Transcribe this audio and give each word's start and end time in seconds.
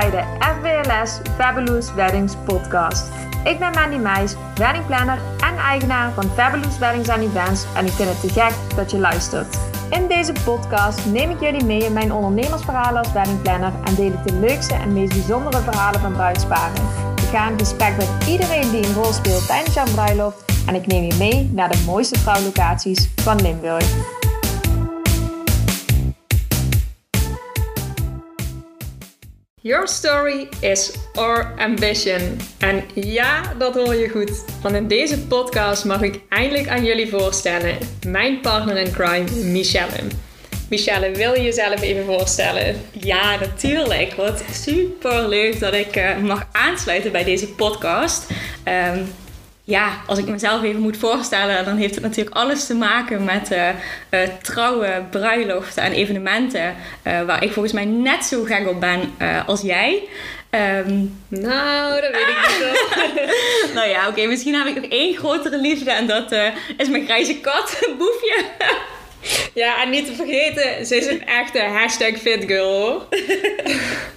bij 0.00 0.10
de 0.10 0.22
FWLS 0.40 1.20
Fabulous 1.36 1.94
Weddings 1.94 2.34
podcast. 2.44 3.08
Ik 3.44 3.58
ben 3.58 3.70
Mandy 3.74 3.96
Meijs, 3.96 4.34
weddingplanner 4.54 5.18
en 5.40 5.56
eigenaar 5.56 6.12
van 6.12 6.30
Fabulous 6.34 6.78
Weddings 6.78 7.08
Events 7.08 7.64
en 7.74 7.86
ik 7.86 7.92
vind 7.92 8.08
het 8.08 8.20
te 8.20 8.28
gek 8.28 8.76
dat 8.76 8.90
je 8.90 8.98
luistert. 8.98 9.58
In 9.90 10.08
deze 10.08 10.32
podcast 10.44 11.06
neem 11.06 11.30
ik 11.30 11.40
jullie 11.40 11.64
mee 11.64 11.84
in 11.84 11.92
mijn 11.92 12.12
ondernemersverhalen 12.12 12.98
als 12.98 13.12
weddingplanner 13.12 13.72
en 13.84 13.94
deel 13.94 14.12
ik 14.12 14.26
de 14.26 14.32
leukste 14.32 14.74
en 14.74 14.92
meest 14.92 15.12
bijzondere 15.12 15.62
verhalen 15.62 16.00
van 16.00 16.12
bruidsparen. 16.12 16.82
Ik 17.16 17.28
ga 17.32 17.50
in 17.50 17.58
gesprek 17.58 17.96
met 17.96 18.08
iedereen 18.28 18.70
die 18.70 18.86
een 18.86 18.94
rol 18.94 19.12
speelt 19.12 19.46
tijdens 19.46 19.74
jouw 19.74 19.92
bruiloft 19.94 20.44
en 20.66 20.74
ik 20.74 20.86
neem 20.86 21.02
je 21.02 21.14
mee 21.18 21.50
naar 21.52 21.70
de 21.70 21.82
mooiste 21.86 22.20
trouwlocaties 22.22 23.08
van 23.14 23.42
Limburg. 23.42 24.24
Your 29.66 29.86
story 29.88 30.48
is 30.60 30.96
our 31.14 31.54
ambition. 31.58 32.38
En 32.58 32.84
ja, 32.94 33.54
dat 33.58 33.74
hoor 33.74 33.94
je 33.94 34.08
goed. 34.08 34.44
Want 34.62 34.74
in 34.74 34.88
deze 34.88 35.18
podcast 35.18 35.84
mag 35.84 36.02
ik 36.02 36.20
eindelijk 36.28 36.68
aan 36.68 36.84
jullie 36.84 37.08
voorstellen 37.08 37.78
mijn 38.06 38.40
partner 38.40 38.76
in 38.76 38.92
crime, 38.92 39.30
Michelle. 39.30 40.02
Michelle, 40.70 41.10
wil 41.10 41.34
je 41.34 41.42
jezelf 41.42 41.80
even 41.80 42.04
voorstellen? 42.04 42.76
Ja, 42.92 43.38
natuurlijk. 43.40 44.12
Wat 44.14 44.44
super 44.52 45.28
leuk 45.28 45.60
dat 45.60 45.74
ik 45.74 45.96
uh, 45.96 46.18
mag 46.18 46.48
aansluiten 46.52 47.12
bij 47.12 47.24
deze 47.24 47.48
podcast. 47.48 48.30
Um, 48.64 49.08
ja, 49.66 50.00
als 50.06 50.18
ik 50.18 50.26
mezelf 50.26 50.62
even 50.62 50.80
moet 50.80 50.96
voorstellen, 50.96 51.64
dan 51.64 51.76
heeft 51.76 51.94
het 51.94 52.04
natuurlijk 52.04 52.36
alles 52.36 52.66
te 52.66 52.74
maken 52.74 53.24
met 53.24 53.52
uh, 53.52 53.68
uh, 54.10 54.20
trouwen, 54.42 55.08
bruiloften 55.10 55.82
en 55.82 55.92
evenementen. 55.92 56.74
Uh, 57.06 57.22
waar 57.22 57.42
ik 57.42 57.52
volgens 57.52 57.74
mij 57.74 57.84
net 57.84 58.24
zo 58.24 58.42
gek 58.44 58.68
op 58.68 58.80
ben 58.80 59.00
als 59.46 59.60
jij. 59.60 60.02
Um, 60.50 61.18
nou, 61.28 62.00
dat 62.00 62.10
weet 62.10 62.28
ik 62.28 62.46
niet 62.48 62.74
nou 63.74 63.88
ja, 63.88 64.00
oké, 64.00 64.08
okay, 64.08 64.26
misschien 64.26 64.54
heb 64.54 64.66
ik 64.66 64.74
nog 64.74 64.90
één 64.90 65.16
grotere 65.16 65.58
liefde 65.58 65.90
en 65.90 66.06
dat 66.06 66.32
is 66.76 66.88
mijn 66.88 67.04
grijze 67.04 67.40
kat, 67.40 67.78
boefje. 67.98 68.44
Ja, 69.54 69.82
en 69.82 69.90
niet 69.90 70.06
te 70.06 70.14
vergeten, 70.14 70.86
ze 70.86 70.96
is 70.96 71.06
een 71.06 71.26
echte 71.26 71.60
hashtag 71.60 72.16
fitgirl 72.16 73.08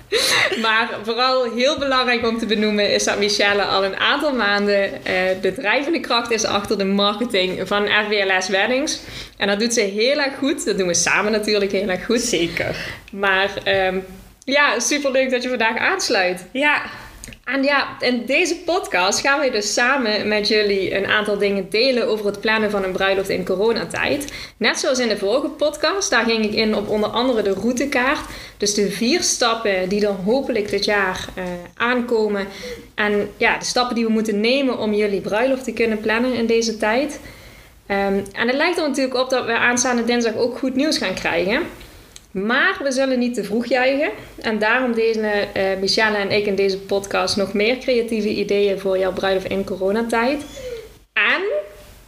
maar 0.62 0.90
vooral 1.04 1.54
heel 1.54 1.78
belangrijk 1.78 2.28
om 2.28 2.38
te 2.38 2.46
benoemen 2.46 2.94
is 2.94 3.04
dat 3.04 3.20
Michelle 3.20 3.64
al 3.64 3.84
een 3.84 3.96
aantal 3.96 4.34
maanden 4.34 4.90
uh, 4.90 5.02
de 5.42 5.54
drijvende 5.54 6.00
kracht 6.00 6.32
is 6.32 6.46
achter 6.46 6.78
de 6.78 6.86
marketing 6.86 7.68
van 7.68 7.86
RWLS 7.86 8.48
Weddings. 8.48 9.00
En 9.38 9.48
dat 9.48 9.60
doet 9.60 9.74
ze 9.74 9.82
heel 9.82 10.18
erg 10.20 10.38
goed. 10.38 10.66
Dat 10.66 10.78
doen 10.78 10.88
we 10.88 10.94
samen 10.94 11.32
natuurlijk 11.32 11.72
heel 11.72 11.90
erg 11.90 12.06
goed. 12.06 12.22
Zeker. 12.22 12.76
Maar 13.12 13.50
um, 13.88 14.06
ja, 14.44 14.80
super 14.80 15.12
leuk 15.12 15.32
dat 15.32 15.44
je 15.44 15.50
vandaag 15.50 15.78
aansluit. 15.78 16.46
Ja, 16.52 16.82
en 17.54 17.64
ja, 17.64 17.88
in 18.00 18.26
deze 18.26 18.56
podcast 18.56 19.20
gaan 19.20 19.40
we 19.40 19.52
dus 19.52 19.74
samen 19.74 20.28
met 20.28 20.48
jullie 20.48 20.96
een 20.96 21.06
aantal 21.06 21.38
dingen 21.38 21.70
delen 21.70 22.08
over 22.08 22.26
het 22.26 22.40
plannen 22.40 22.72
van 22.72 22.84
een 22.84 22.92
bruiloft 22.92 23.30
in 23.30 23.46
coronatijd. 23.46 24.34
Net 24.58 24.80
zoals 24.80 25.00
in 25.00 25.08
de 25.08 25.18
vorige 25.18 25.48
podcast, 25.48 26.10
daar 26.10 26.26
ging 26.26 26.46
ik 26.46 26.54
in 26.54 26.76
op 26.76 26.90
onder 26.90 27.10
andere 27.10 27.42
de 27.42 27.54
routekaart. 27.54 28.20
Dus 28.58 28.74
de 28.74 28.92
vier 28.92 29.22
stappen 29.22 29.90
die 29.90 30.00
dan 30.00 30.16
hopelijk 30.16 30.70
dit 30.70 30.86
jaar 30.86 31.26
uh, 31.38 31.44
aankomen. 31.76 32.48
En 32.96 33.30
ja, 33.38 33.58
de 33.58 33.66
stappen 33.66 33.96
die 33.96 34.06
we 34.06 34.12
moeten 34.12 34.40
nemen 34.40 34.78
om 34.78 34.94
jullie 34.94 35.22
bruiloft 35.22 35.64
te 35.64 35.74
kunnen 35.74 36.00
plannen 36.00 36.34
in 36.34 36.46
deze 36.46 36.78
tijd. 36.78 37.20
Um, 37.88 38.24
en 38.34 38.48
het 38.48 38.56
lijkt 38.56 38.78
er 38.78 38.88
natuurlijk 38.88 39.18
op 39.18 39.30
dat 39.30 39.46
we 39.46 39.58
aanstaande 39.58 40.06
dinsdag 40.06 40.36
ook 40.36 40.58
goed 40.58 40.76
nieuws 40.76 40.98
gaan 40.98 41.14
krijgen. 41.14 41.62
Maar 42.32 42.80
we 42.84 42.92
zullen 42.92 43.20
niet 43.20 43.34
te 43.34 43.44
vroeg 43.44 43.66
juichen. 43.66 44.12
En 44.42 44.60
daarom 44.60 44.94
deze 44.94 45.48
uh, 45.58 45.64
Michelle 45.80 46.18
en 46.18 46.32
ik 46.32 46.46
in 46.46 46.56
deze 46.56 46.78
podcast 46.78 47.38
nog 47.38 47.54
meer 47.54 47.78
creatieve 47.78 48.30
ideeën 48.30 48.80
voor 48.80 48.98
jouw 48.98 49.14
bruiloft 49.14 49.48
in 49.48 49.64
coronatijd. 49.64 50.46
En 51.14 51.42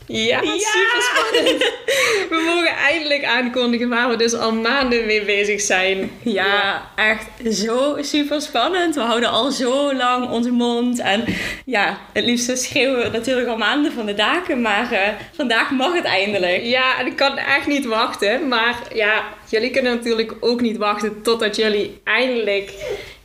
ja, 0.07 0.39
super 0.44 1.01
spannend. 1.01 1.63
We 2.29 2.44
mogen 2.45 2.75
eindelijk 2.75 3.25
aankondigen 3.25 3.89
waar 3.89 4.09
we 4.09 4.16
dus 4.16 4.34
al 4.34 4.53
maanden 4.53 5.06
mee 5.06 5.25
bezig 5.25 5.62
zijn. 5.62 6.12
Ja, 6.22 6.85
echt 6.95 7.56
zo 7.56 7.97
super 8.01 8.41
spannend. 8.41 8.95
We 8.95 9.01
houden 9.01 9.29
al 9.29 9.51
zo 9.51 9.94
lang 9.95 10.29
onze 10.29 10.51
mond. 10.51 11.00
En 11.00 11.23
ja, 11.66 11.97
het 12.13 12.25
liefst 12.25 12.57
schreeuwen 12.57 13.03
we 13.03 13.17
natuurlijk 13.17 13.47
al 13.47 13.57
maanden 13.57 13.91
van 13.91 14.06
de 14.06 14.13
daken. 14.13 14.62
Maar 14.62 14.94
uh, 14.94 15.00
vandaag 15.35 15.72
mag 15.72 15.94
het 15.94 16.06
eindelijk. 16.06 16.63
Ja, 16.63 17.00
en 17.00 17.06
ik 17.06 17.16
kan 17.16 17.38
echt 17.38 17.68
niet 17.68 17.85
wachten. 17.85 18.47
Maar 18.47 18.75
ja, 18.94 19.23
jullie 19.50 19.72
kunnen 19.72 19.95
natuurlijk 19.95 20.33
ook 20.39 20.62
niet 20.62 20.78
wachten 20.78 21.22
totdat 21.22 21.56
jullie 21.56 22.01
eindelijk 22.03 22.73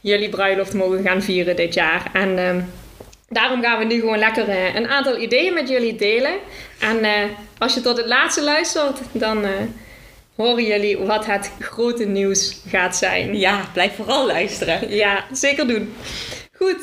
jullie 0.01 0.29
bruiloft 0.29 0.75
mogen 0.75 1.03
gaan 1.03 1.23
vieren 1.23 1.57
dit 1.57 1.75
jaar. 1.75 2.11
En... 2.13 2.39
Uh, 2.39 2.57
Daarom 3.29 3.63
gaan 3.63 3.79
we 3.79 3.85
nu 3.85 4.01
gewoon 4.01 4.19
lekker 4.19 4.49
uh, 4.49 4.75
een 4.75 4.89
aantal 4.89 5.21
ideeën 5.21 5.55
met 5.55 5.69
jullie 5.69 5.97
delen. 5.97 6.39
En 6.81 7.05
uh, 7.05 7.25
als 7.59 7.75
je 7.75 7.81
tot 7.81 7.97
het 7.97 8.07
laatste 8.07 8.43
luistert, 8.43 8.99
dan 9.13 9.45
uh, 9.45 9.51
horen 10.35 10.65
jullie 10.65 10.99
wat 10.99 11.27
het 11.27 11.51
grote 11.61 12.05
nieuws 12.05 12.61
gaat 12.67 12.97
zijn. 12.97 13.39
Ja, 13.39 13.71
blijf 13.73 13.95
vooral 13.95 14.27
luisteren. 14.27 14.95
Ja, 14.95 15.25
zeker 15.33 15.67
doen. 15.67 15.95
Goed. 16.53 16.81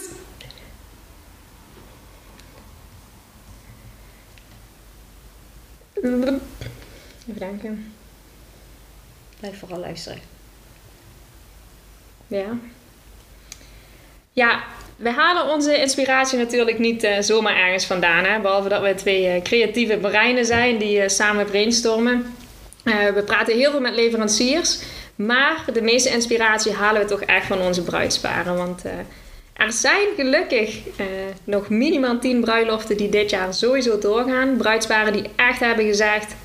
Even 5.96 6.42
denken. 7.34 7.94
Blijf 9.40 9.60
vooral 9.60 9.80
luisteren. 9.80 10.20
Ja. 12.28 12.58
Ja, 14.32 14.64
we 15.04 15.12
halen 15.12 15.54
onze 15.54 15.78
inspiratie 15.78 16.38
natuurlijk 16.38 16.80
niet 16.80 17.04
uh, 17.04 17.12
zomaar 17.20 17.56
ergens 17.56 17.86
vandaan. 17.86 18.42
Behalve 18.42 18.70
dat 18.70 18.82
we 18.82 18.96
twee 18.96 19.36
uh, 19.36 19.42
creatieve 19.42 19.98
breinen 19.98 20.46
zijn 20.46 20.78
die 20.78 20.98
uh, 20.98 21.08
samen 21.08 21.46
brainstormen. 21.46 22.36
we 22.84 23.24
praten 23.26 23.58
heel 23.58 23.72
veel 23.72 23.82
met 23.82 23.96
leveranciers. 23.96 24.82
Maar 25.16 25.66
de 25.74 25.82
meeste 25.82 26.10
inspiratie 26.10 26.74
halen 26.74 27.02
we 27.02 27.08
toch 27.08 27.22
echt 27.22 27.46
van 27.46 27.62
onze 27.62 27.84
bruidsparen. 27.84 28.58
Want 28.58 28.84
er 29.54 29.72
zijn 29.72 30.08
gelukkig 30.16 30.78
nog 31.44 31.70
minimaal 31.70 32.20
10 32.20 32.42
bruiloften 32.42 32.98
die 32.98 33.10
dit 33.10 33.30
jaar 33.30 33.54
sowieso 33.54 34.00
doorgaan. 34.00 34.58
Bruidsparen 34.58 35.14
die 35.14 35.30
echt 35.36 35.60
hebben 35.60 35.86
gezegd: 35.86 36.36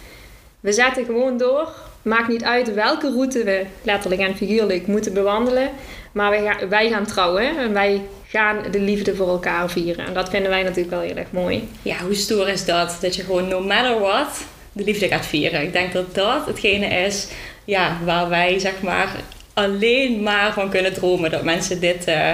we 0.61 0.73
zetten 0.73 1.05
gewoon 1.05 1.39
door. 1.39 1.73
Maakt 2.03 2.28
niet 2.28 2.44
uit 2.44 2.75
welke 2.75 3.10
route 3.10 3.44
we 3.44 3.66
letterlijk 3.82 4.20
en 4.20 4.36
figuurlijk 4.36 4.86
moeten 4.86 5.12
bewandelen. 5.12 5.70
Maar 6.12 6.31
wij 6.31 6.42
gaan, 6.42 6.69
wij 6.69 6.88
gaan 6.91 7.06
trouwen 7.06 7.59
en 7.59 7.72
wij 7.72 8.03
gaan 8.28 8.56
de 8.70 8.81
liefde 8.81 9.16
voor 9.16 9.28
elkaar 9.28 9.70
vieren. 9.70 10.06
En 10.06 10.14
dat 10.14 10.28
vinden 10.28 10.50
wij 10.50 10.62
natuurlijk 10.62 10.91
wel 10.91 11.00
heel 11.00 11.16
erg 11.16 11.31
mooi. 11.31 11.69
Ja, 11.82 11.97
hoe 11.98 12.14
stoer 12.14 12.48
is 12.48 12.64
dat? 12.64 12.98
Dat 13.00 13.16
je 13.16 13.22
gewoon 13.22 13.48
no 13.48 13.60
matter 13.60 14.00
what 14.00 14.44
de 14.72 14.84
liefde 14.84 15.09
gaat 15.09 15.26
vieren. 15.26 15.62
Ik 15.62 15.72
denk 15.72 15.92
dat 15.92 16.14
dat 16.14 16.47
hetgene 16.47 16.86
is 16.86 17.28
ja, 17.64 17.98
waar 18.04 18.28
wij 18.28 18.59
zeg 18.59 18.82
maar 18.82 19.09
alleen 19.54 20.22
maar 20.22 20.53
van 20.53 20.70
kunnen 20.70 20.92
dromen. 20.92 21.30
Dat 21.30 21.42
mensen 21.42 21.80
dit, 21.80 22.09
uh, 22.09 22.32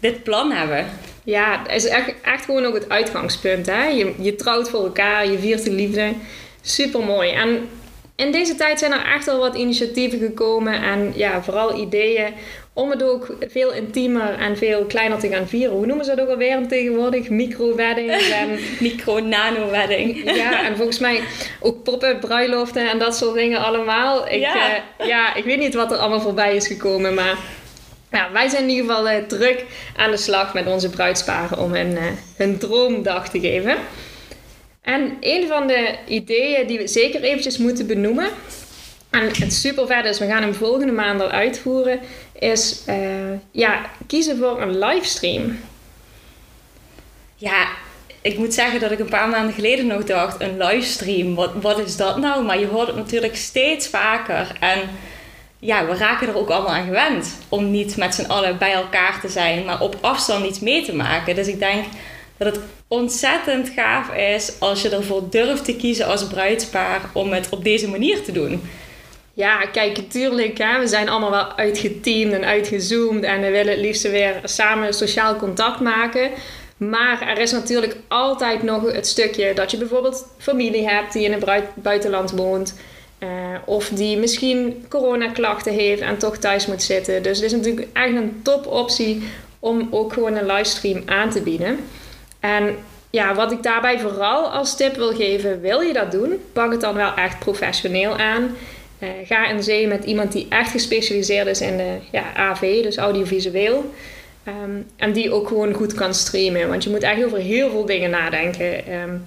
dit 0.00 0.22
plan 0.22 0.52
hebben. 0.52 0.86
Ja, 1.24 1.62
het 1.62 1.84
is 1.84 1.90
echt, 1.90 2.14
echt 2.22 2.44
gewoon 2.44 2.64
ook 2.64 2.74
het 2.74 2.88
uitgangspunt. 2.88 3.66
Hè? 3.66 3.84
Je, 3.84 4.14
je 4.18 4.36
trouwt 4.36 4.70
voor 4.70 4.84
elkaar, 4.84 5.30
je 5.30 5.38
viert 5.38 5.64
de 5.64 5.72
liefde. 5.72 6.12
Super 6.60 7.00
mooi. 7.00 7.30
En 7.30 7.68
in 8.16 8.32
deze 8.32 8.54
tijd 8.54 8.78
zijn 8.78 8.92
er 8.92 9.04
echt 9.14 9.28
al 9.28 9.38
wat 9.38 9.54
initiatieven 9.54 10.18
gekomen 10.18 10.82
en 10.82 11.12
ja, 11.14 11.42
vooral 11.42 11.78
ideeën 11.78 12.32
om 12.72 12.90
het 12.90 13.02
ook 13.02 13.36
veel 13.48 13.72
intiemer 13.72 14.38
en 14.38 14.56
veel 14.56 14.84
kleiner 14.84 15.18
te 15.18 15.28
gaan 15.28 15.48
vieren. 15.48 15.76
Hoe 15.76 15.86
noemen 15.86 16.04
ze 16.04 16.14
dat 16.14 16.24
ook 16.24 16.30
alweer 16.30 16.66
tegenwoordig? 16.68 17.28
Micro-weddings 17.28 18.30
en... 18.30 18.58
Micro-nano-wedding. 18.88 20.34
ja, 20.36 20.64
en 20.64 20.76
volgens 20.76 20.98
mij 20.98 21.20
ook 21.60 21.82
pop-up 21.82 22.20
bruiloften 22.20 22.90
en 22.90 22.98
dat 22.98 23.16
soort 23.16 23.34
dingen 23.34 23.64
allemaal. 23.64 24.28
Ik, 24.28 24.40
ja. 24.40 24.54
Uh, 25.00 25.06
ja, 25.06 25.34
ik 25.34 25.44
weet 25.44 25.58
niet 25.58 25.74
wat 25.74 25.92
er 25.92 25.98
allemaal 25.98 26.20
voorbij 26.20 26.56
is 26.56 26.66
gekomen, 26.66 27.14
maar... 27.14 27.36
Ja, 28.10 28.32
wij 28.32 28.48
zijn 28.48 28.62
in 28.62 28.68
ieder 28.68 28.86
geval 28.86 29.10
uh, 29.10 29.16
druk 29.26 29.64
aan 29.96 30.10
de 30.10 30.16
slag 30.16 30.54
met 30.54 30.66
onze 30.66 30.90
bruidsparen 30.90 31.58
om 31.58 31.74
hun, 31.74 31.90
uh, 31.90 32.02
hun 32.36 32.58
droomdag 32.58 33.28
te 33.28 33.40
geven. 33.40 33.76
En 34.84 35.16
een 35.20 35.46
van 35.48 35.66
de 35.66 35.94
ideeën 36.06 36.66
die 36.66 36.78
we 36.78 36.88
zeker 36.88 37.22
eventjes 37.22 37.58
moeten 37.58 37.86
benoemen, 37.86 38.30
en 39.10 39.30
het 39.40 39.52
super 39.52 39.86
vet 39.86 40.04
is, 40.04 40.18
we 40.18 40.26
gaan 40.26 40.42
hem 40.42 40.54
volgende 40.54 40.92
maand 40.92 41.20
al 41.20 41.30
uitvoeren, 41.30 42.00
is 42.38 42.82
uh, 42.88 42.96
ja, 43.50 43.80
kiezen 44.06 44.38
voor 44.38 44.62
een 44.62 44.78
livestream. 44.78 45.58
Ja, 47.34 47.66
ik 48.20 48.38
moet 48.38 48.54
zeggen 48.54 48.80
dat 48.80 48.90
ik 48.90 48.98
een 48.98 49.08
paar 49.08 49.28
maanden 49.28 49.54
geleden 49.54 49.86
nog 49.86 50.04
dacht, 50.04 50.40
een 50.40 50.56
livestream, 50.56 51.34
wat, 51.34 51.50
wat 51.60 51.78
is 51.78 51.96
dat 51.96 52.16
nou? 52.16 52.44
Maar 52.44 52.58
je 52.58 52.66
hoort 52.66 52.86
het 52.86 52.96
natuurlijk 52.96 53.36
steeds 53.36 53.88
vaker. 53.88 54.56
En 54.60 54.80
ja, 55.58 55.86
we 55.86 55.94
raken 55.96 56.28
er 56.28 56.36
ook 56.36 56.50
allemaal 56.50 56.74
aan 56.74 56.84
gewend 56.84 57.38
om 57.48 57.70
niet 57.70 57.96
met 57.96 58.14
z'n 58.14 58.30
allen 58.30 58.58
bij 58.58 58.72
elkaar 58.72 59.20
te 59.20 59.28
zijn, 59.28 59.64
maar 59.64 59.80
op 59.80 59.98
afstand 60.00 60.46
iets 60.46 60.60
mee 60.60 60.84
te 60.84 60.94
maken. 60.94 61.34
Dus 61.34 61.46
ik 61.46 61.58
denk 61.58 61.84
dat 62.36 62.54
het 62.54 62.64
ontzettend 62.94 63.68
gaaf 63.68 64.14
is 64.14 64.52
als 64.58 64.82
je 64.82 64.88
ervoor 64.88 65.22
durft 65.30 65.64
te 65.64 65.76
kiezen 65.76 66.06
als 66.06 66.26
bruidspaar 66.26 67.00
om 67.12 67.32
het 67.32 67.48
op 67.50 67.64
deze 67.64 67.88
manier 67.88 68.22
te 68.22 68.32
doen. 68.32 68.62
Ja, 69.34 69.66
kijk, 69.66 69.96
natuurlijk, 69.96 70.58
hè, 70.58 70.78
we 70.78 70.86
zijn 70.86 71.08
allemaal 71.08 71.30
wel 71.30 71.56
uitgeteamd 71.56 72.32
en 72.32 72.44
uitgezoomd 72.44 73.24
en 73.24 73.40
we 73.40 73.50
willen 73.50 73.72
het 73.72 73.80
liefst 73.80 74.10
weer 74.10 74.40
samen 74.44 74.94
sociaal 74.94 75.36
contact 75.36 75.80
maken. 75.80 76.30
Maar 76.76 77.28
er 77.28 77.38
is 77.38 77.52
natuurlijk 77.52 77.96
altijd 78.08 78.62
nog 78.62 78.92
het 78.92 79.06
stukje 79.06 79.54
dat 79.54 79.70
je 79.70 79.76
bijvoorbeeld 79.76 80.26
familie 80.38 80.88
hebt 80.88 81.12
die 81.12 81.24
in 81.24 81.32
het 81.32 81.64
buitenland 81.74 82.30
woont. 82.30 82.74
Uh, 83.18 83.28
of 83.64 83.88
die 83.88 84.16
misschien 84.16 84.84
coronaklachten 84.88 85.72
heeft 85.72 86.00
en 86.00 86.18
toch 86.18 86.36
thuis 86.36 86.66
moet 86.66 86.82
zitten. 86.82 87.22
Dus 87.22 87.36
het 87.36 87.46
is 87.46 87.52
natuurlijk 87.52 87.86
echt 87.92 88.14
een 88.14 88.40
topoptie 88.42 89.22
om 89.58 89.88
ook 89.90 90.12
gewoon 90.12 90.36
een 90.36 90.46
livestream 90.46 91.02
aan 91.06 91.30
te 91.30 91.42
bieden. 91.42 91.78
En 92.44 92.76
ja, 93.10 93.34
wat 93.34 93.52
ik 93.52 93.62
daarbij 93.62 93.98
vooral 93.98 94.48
als 94.48 94.76
tip 94.76 94.96
wil 94.96 95.14
geven, 95.14 95.60
wil 95.60 95.80
je 95.80 95.92
dat 95.92 96.10
doen, 96.10 96.40
pak 96.52 96.72
het 96.72 96.80
dan 96.80 96.94
wel 96.94 97.14
echt 97.14 97.38
professioneel 97.38 98.16
aan. 98.16 98.56
Uh, 98.98 99.08
ga 99.24 99.48
in 99.48 99.62
zee 99.62 99.86
met 99.86 100.04
iemand 100.04 100.32
die 100.32 100.46
echt 100.48 100.70
gespecialiseerd 100.70 101.46
is 101.46 101.60
in 101.60 101.76
de 101.76 101.96
ja, 102.12 102.34
AV, 102.36 102.82
dus 102.82 102.96
audiovisueel. 102.96 103.92
Um, 104.48 104.86
en 104.96 105.12
die 105.12 105.32
ook 105.32 105.48
gewoon 105.48 105.72
goed 105.72 105.94
kan 105.94 106.14
streamen. 106.14 106.68
Want 106.68 106.84
je 106.84 106.90
moet 106.90 107.02
echt 107.02 107.24
over 107.24 107.38
heel 107.38 107.70
veel 107.70 107.86
dingen 107.86 108.10
nadenken. 108.10 108.92
Um, 108.92 109.26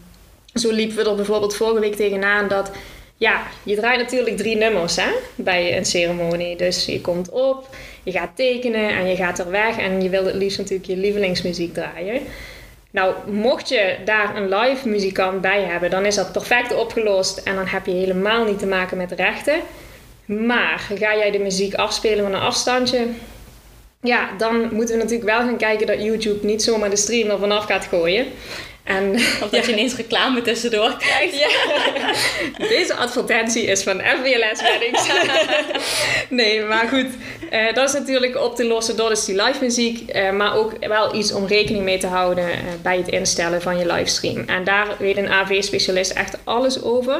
zo 0.54 0.72
liepen 0.72 0.98
we 0.98 1.10
er 1.10 1.16
bijvoorbeeld 1.16 1.56
vorige 1.56 1.80
week 1.80 1.96
tegenaan 1.96 2.48
dat... 2.48 2.72
Ja, 3.20 3.42
je 3.64 3.76
draait 3.76 4.00
natuurlijk 4.00 4.38
drie 4.38 4.56
nummers 4.56 4.96
hè, 4.96 5.10
bij 5.36 5.78
een 5.78 5.86
ceremonie. 5.86 6.58
Dus 6.58 6.86
je 6.86 7.02
komt 7.02 7.30
op, 7.30 7.76
je 8.04 8.12
gaat 8.12 8.36
tekenen 8.36 8.90
en 8.90 9.08
je 9.08 9.16
gaat 9.16 9.40
er 9.40 9.52
weg. 9.52 9.78
En 9.78 10.02
je 10.02 10.10
wil 10.10 10.26
het 10.26 10.36
liefst 10.36 10.58
natuurlijk 10.58 10.90
je 10.90 10.98
lievelingsmuziek 10.98 11.74
draaien. 11.74 12.22
Nou, 12.92 13.16
mocht 13.32 13.70
je 13.70 13.98
daar 14.06 14.36
een 14.36 14.50
live 14.50 14.88
muzikant 14.88 15.42
bij 15.42 15.62
hebben, 15.62 15.90
dan 15.90 16.06
is 16.06 16.16
dat 16.16 16.32
perfect 16.32 16.76
opgelost. 16.76 17.38
En 17.38 17.56
dan 17.56 17.68
heb 17.68 17.86
je 17.86 17.92
helemaal 17.92 18.46
niet 18.46 18.60
te 18.60 18.68
maken 18.68 18.98
met 18.98 19.12
rechten. 19.12 19.60
Maar 20.26 20.80
ga 20.80 21.16
jij 21.16 21.32
de 21.32 21.40
muziek 21.40 21.74
afspelen 21.74 22.24
van 22.24 22.34
een 22.34 22.42
afstandje, 22.42 23.08
ja, 24.02 24.30
dan 24.38 24.74
moeten 24.74 24.96
we 24.96 25.02
natuurlijk 25.02 25.30
wel 25.30 25.40
gaan 25.40 25.58
kijken 25.58 25.88
dat 25.88 26.04
YouTube 26.04 26.46
niet 26.46 26.64
zomaar 26.64 26.90
de 26.90 26.96
stream 26.96 27.30
er 27.30 27.40
vanaf 27.40 27.66
gaat 27.66 27.86
gooien. 27.86 28.26
En, 28.88 29.14
of 29.44 29.50
dat 29.50 29.66
je 29.66 29.72
ineens 29.72 29.96
reclame 29.96 30.42
tussendoor 30.42 30.98
krijgt. 30.98 31.40
Ja. 31.40 31.48
Deze 32.78 32.96
advertentie 32.96 33.64
is 33.64 33.84
van 33.84 34.00
FBLS 34.00 34.62
Weddings. 34.62 35.08
nee, 36.30 36.62
maar 36.62 36.88
goed. 36.88 37.08
Uh, 37.52 37.74
dat 37.74 37.90
is 37.90 37.94
natuurlijk 37.94 38.38
op 38.38 38.56
te 38.56 38.66
lossen 38.66 38.98
door 38.98 39.10
dus 39.10 39.26
die 39.26 39.44
live 39.44 39.64
muziek. 39.64 40.16
Uh, 40.16 40.32
maar 40.32 40.56
ook 40.56 40.88
wel 40.88 41.16
iets 41.16 41.34
om 41.34 41.46
rekening 41.46 41.84
mee 41.84 41.98
te 41.98 42.08
houden 42.08 42.50
uh, 42.50 42.56
bij 42.82 42.98
het 42.98 43.08
instellen 43.08 43.62
van 43.62 43.78
je 43.78 43.86
livestream. 43.86 44.44
En 44.48 44.64
daar 44.64 44.88
weet 45.00 45.18
een 45.18 45.30
AV-specialist 45.30 46.12
echt 46.12 46.38
alles 46.44 46.84
over. 46.84 47.20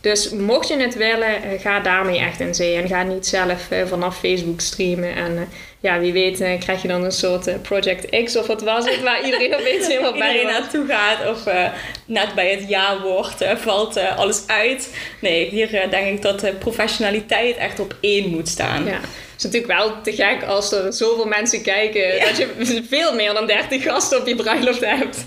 Dus 0.00 0.30
mocht 0.30 0.68
je 0.68 0.76
het 0.76 0.94
willen, 0.94 1.58
ga 1.58 1.80
daarmee 1.80 2.18
echt 2.18 2.40
in 2.40 2.54
zee. 2.54 2.76
En 2.76 2.88
ga 2.88 3.02
niet 3.02 3.26
zelf 3.26 3.68
vanaf 3.86 4.18
Facebook 4.18 4.60
streamen. 4.60 5.14
En 5.14 5.48
ja, 5.80 6.00
wie 6.00 6.12
weet 6.12 6.40
uh, 6.40 6.58
krijg 6.58 6.82
je 6.82 6.88
dan 6.88 7.04
een 7.04 7.12
soort 7.12 7.48
uh, 7.48 7.54
Project 7.62 8.24
X 8.24 8.36
of 8.36 8.46
wat 8.46 8.62
was 8.62 8.84
het, 8.84 9.02
waar 9.02 9.24
iedereen 9.24 9.54
opeens 9.54 9.86
helemaal 9.92 10.12
bij 10.12 10.32
iedereen 10.32 10.60
naartoe 10.60 10.86
gaat. 10.86 11.28
Of 11.28 11.46
uh, 11.46 11.68
net 12.04 12.34
bij 12.34 12.50
het 12.50 12.68
ja-woord 12.68 13.44
valt 13.56 13.96
alles 14.16 14.42
uit. 14.46 14.96
Nee, 15.20 15.48
hier 15.48 15.70
denk 15.90 16.06
ik 16.06 16.22
dat 16.22 16.58
professionaliteit 16.58 17.56
echt 17.56 17.80
op 17.80 17.94
één 18.00 18.30
moet 18.30 18.48
staan. 18.48 18.84
Ja. 18.84 18.90
Het 18.90 19.52
is 19.52 19.58
natuurlijk 19.60 19.80
wel 19.80 20.02
te 20.02 20.12
gek 20.12 20.42
als 20.42 20.72
er 20.72 20.92
zoveel 20.92 21.24
mensen 21.24 21.62
kijken 21.62 22.20
dat 22.20 22.36
je 22.36 22.82
veel 22.88 23.14
meer 23.14 23.34
dan 23.34 23.46
30 23.46 23.82
gasten 23.82 24.20
op 24.20 24.26
je 24.26 24.34
bruiloft 24.34 24.84
hebt. 24.84 25.24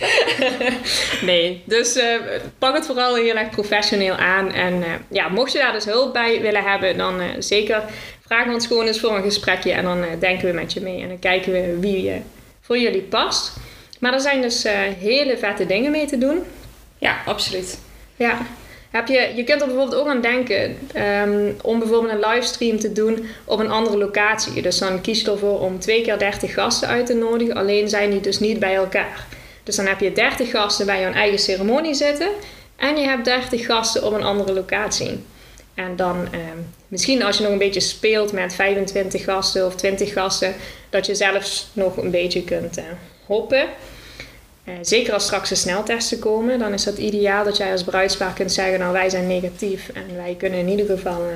nee, 1.22 1.62
dus 1.66 2.00
pak 2.60 2.76
het 2.76 2.86
vooral 2.86 3.16
heel 3.16 3.36
erg 3.36 3.50
professioneel 3.50 4.16
aan. 4.16 4.52
En 4.52 4.84
ja, 5.10 5.28
mocht 5.30 5.52
je 5.52 5.58
daar 5.58 5.72
dus 5.72 5.86
hulp 5.86 6.14
bij 6.14 6.42
willen 6.42 6.64
hebben, 6.64 6.98
dan 6.98 7.22
zeker 7.40 7.84
vraag 8.34 8.54
ons 8.54 8.68
gewoon 8.68 8.86
eens 8.86 9.00
voor 9.00 9.16
een 9.16 9.24
gesprekje 9.24 9.72
en 9.72 9.84
dan 9.84 9.98
uh, 9.98 10.06
denken 10.20 10.48
we 10.48 10.54
met 10.54 10.74
je 10.74 10.82
mee 10.82 11.02
en 11.02 11.08
dan 11.08 11.20
kijken 11.20 11.52
we 11.52 11.78
wie 11.80 12.12
voor 12.62 12.78
jullie 12.78 13.02
past. 13.02 13.54
Maar 14.00 14.14
er 14.14 14.20
zijn 14.20 14.42
dus 14.42 14.66
uh, 14.66 14.72
hele 15.00 15.38
vette 15.38 15.66
dingen 15.66 15.92
mee 15.92 16.06
te 16.06 16.18
doen. 16.18 16.44
Ja, 16.98 17.18
absoluut. 17.26 17.80
Ja. 18.16 18.38
Heb 18.92 19.08
je, 19.08 19.32
je 19.36 19.44
kunt 19.44 19.62
er 19.62 19.68
bijvoorbeeld 19.68 20.02
ook 20.02 20.08
aan 20.08 20.22
denken 20.22 20.78
um, 20.96 21.56
om 21.62 21.80
bijvoorbeeld 21.80 22.14
een 22.14 22.30
livestream 22.30 22.80
te 22.80 22.92
doen 22.92 23.26
op 23.46 23.60
een 23.60 23.72
andere 23.72 23.98
locatie. 23.98 24.62
Dus 24.62 24.78
dan 24.78 25.02
kies 25.02 25.22
je 25.22 25.32
ervoor 25.32 25.60
om 25.60 25.80
twee 25.80 26.02
keer 26.02 26.20
30 26.20 26.54
gasten 26.54 26.88
uit 26.88 27.06
te 27.06 27.14
nodigen, 27.14 27.56
alleen 27.56 27.90
zijn 27.90 28.10
die 28.10 28.20
dus 28.20 28.40
niet 28.40 28.60
bij 28.60 28.76
elkaar. 28.76 29.26
Dus 29.64 29.76
dan 29.76 29.86
heb 29.86 30.00
je 30.00 30.12
30 30.12 30.52
gasten 30.52 30.86
bij 30.86 31.02
jouw 31.02 31.12
eigen 31.12 31.40
ceremonie 31.40 31.94
zitten 31.94 32.30
en 32.76 32.98
je 32.98 33.08
hebt 33.08 33.26
30 33.26 33.66
gasten 33.66 34.04
op 34.04 34.14
een 34.14 34.24
andere 34.24 34.54
locatie. 34.54 35.24
En 35.74 35.96
dan 35.96 36.28
ehm, 36.32 36.60
misschien 36.94 37.24
als 37.24 37.38
je 37.38 37.44
nog 37.44 37.52
een 37.52 37.58
beetje 37.58 37.80
speelt 37.80 38.32
met 38.32 38.56
25 38.56 39.24
gasten 39.24 39.66
of 39.66 39.76
20 39.76 40.14
gasten, 40.14 40.56
dat 40.90 41.06
je 41.06 41.16
zelfs 41.16 41.70
nog 41.74 41.98
een 41.98 42.12
beetje 42.12 42.44
kunt 42.44 42.78
uh, 42.78 42.84
hoppen. 43.26 43.68
Uh, 44.66 44.74
zeker 44.82 45.14
als 45.14 45.24
straks 45.24 45.50
de 45.50 45.56
sneltesten 45.56 46.20
komen, 46.20 46.60
dan 46.60 46.74
is 46.74 46.84
dat 46.84 46.98
ideaal 46.98 47.44
dat 47.44 47.58
jij 47.58 47.72
als 47.72 47.84
bruidspaar 47.84 48.34
kunt 48.34 48.52
zeggen: 48.52 48.80
Nou, 48.80 48.94
wij 48.94 49.10
zijn 49.10 49.28
negatief 49.28 49.90
en 49.94 50.16
wij 50.16 50.36
kunnen 50.38 50.60
in 50.60 50.70
ieder 50.70 50.86
geval 50.86 51.22
uh, 51.22 51.36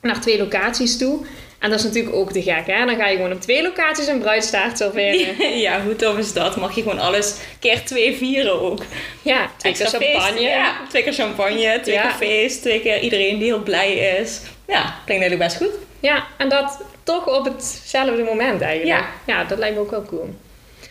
naar 0.00 0.20
twee 0.20 0.38
locaties 0.38 0.98
toe. 0.98 1.20
En 1.62 1.70
dat 1.70 1.78
is 1.78 1.84
natuurlijk 1.84 2.14
ook 2.14 2.32
te 2.32 2.42
gek, 2.42 2.66
hè? 2.66 2.86
Dan 2.86 2.96
ga 2.96 3.08
je 3.08 3.16
gewoon 3.16 3.32
op 3.32 3.40
twee 3.40 3.62
locaties 3.62 4.06
een 4.06 4.18
bruidstaart 4.18 4.78
serveren. 4.78 5.58
ja, 5.66 5.82
hoe 5.84 5.96
tof 5.96 6.18
is 6.18 6.32
dat? 6.32 6.56
Mag 6.56 6.74
je 6.74 6.82
gewoon 6.82 6.98
alles 6.98 7.36
keer 7.58 7.84
twee 7.84 8.16
vieren 8.16 8.60
ook. 8.60 8.82
Ja, 9.22 9.50
twee 9.56 9.72
keer 9.72 9.86
champagne. 9.86 10.40
Ja, 10.40 10.76
twee 10.88 11.02
keer 11.02 11.12
champagne, 11.12 11.80
twee 11.82 12.00
keer 12.00 12.14
feest, 12.18 12.62
twee 12.62 12.80
keer 12.80 13.00
iedereen 13.00 13.38
die 13.38 13.46
heel 13.46 13.62
blij 13.62 13.94
is. 13.94 14.40
Ja, 14.72 14.94
klinkt 15.04 15.24
natuurlijk 15.24 15.38
best 15.38 15.56
goed. 15.56 15.78
Ja, 16.00 16.26
en 16.36 16.48
dat 16.48 16.80
toch 17.02 17.26
op 17.26 17.44
hetzelfde 17.44 18.22
moment 18.22 18.60
eigenlijk. 18.60 19.00
Ja. 19.00 19.34
Ja, 19.34 19.44
dat 19.44 19.58
lijkt 19.58 19.74
me 19.74 19.80
ook 19.80 19.90
wel 19.90 20.04
cool. 20.04 20.34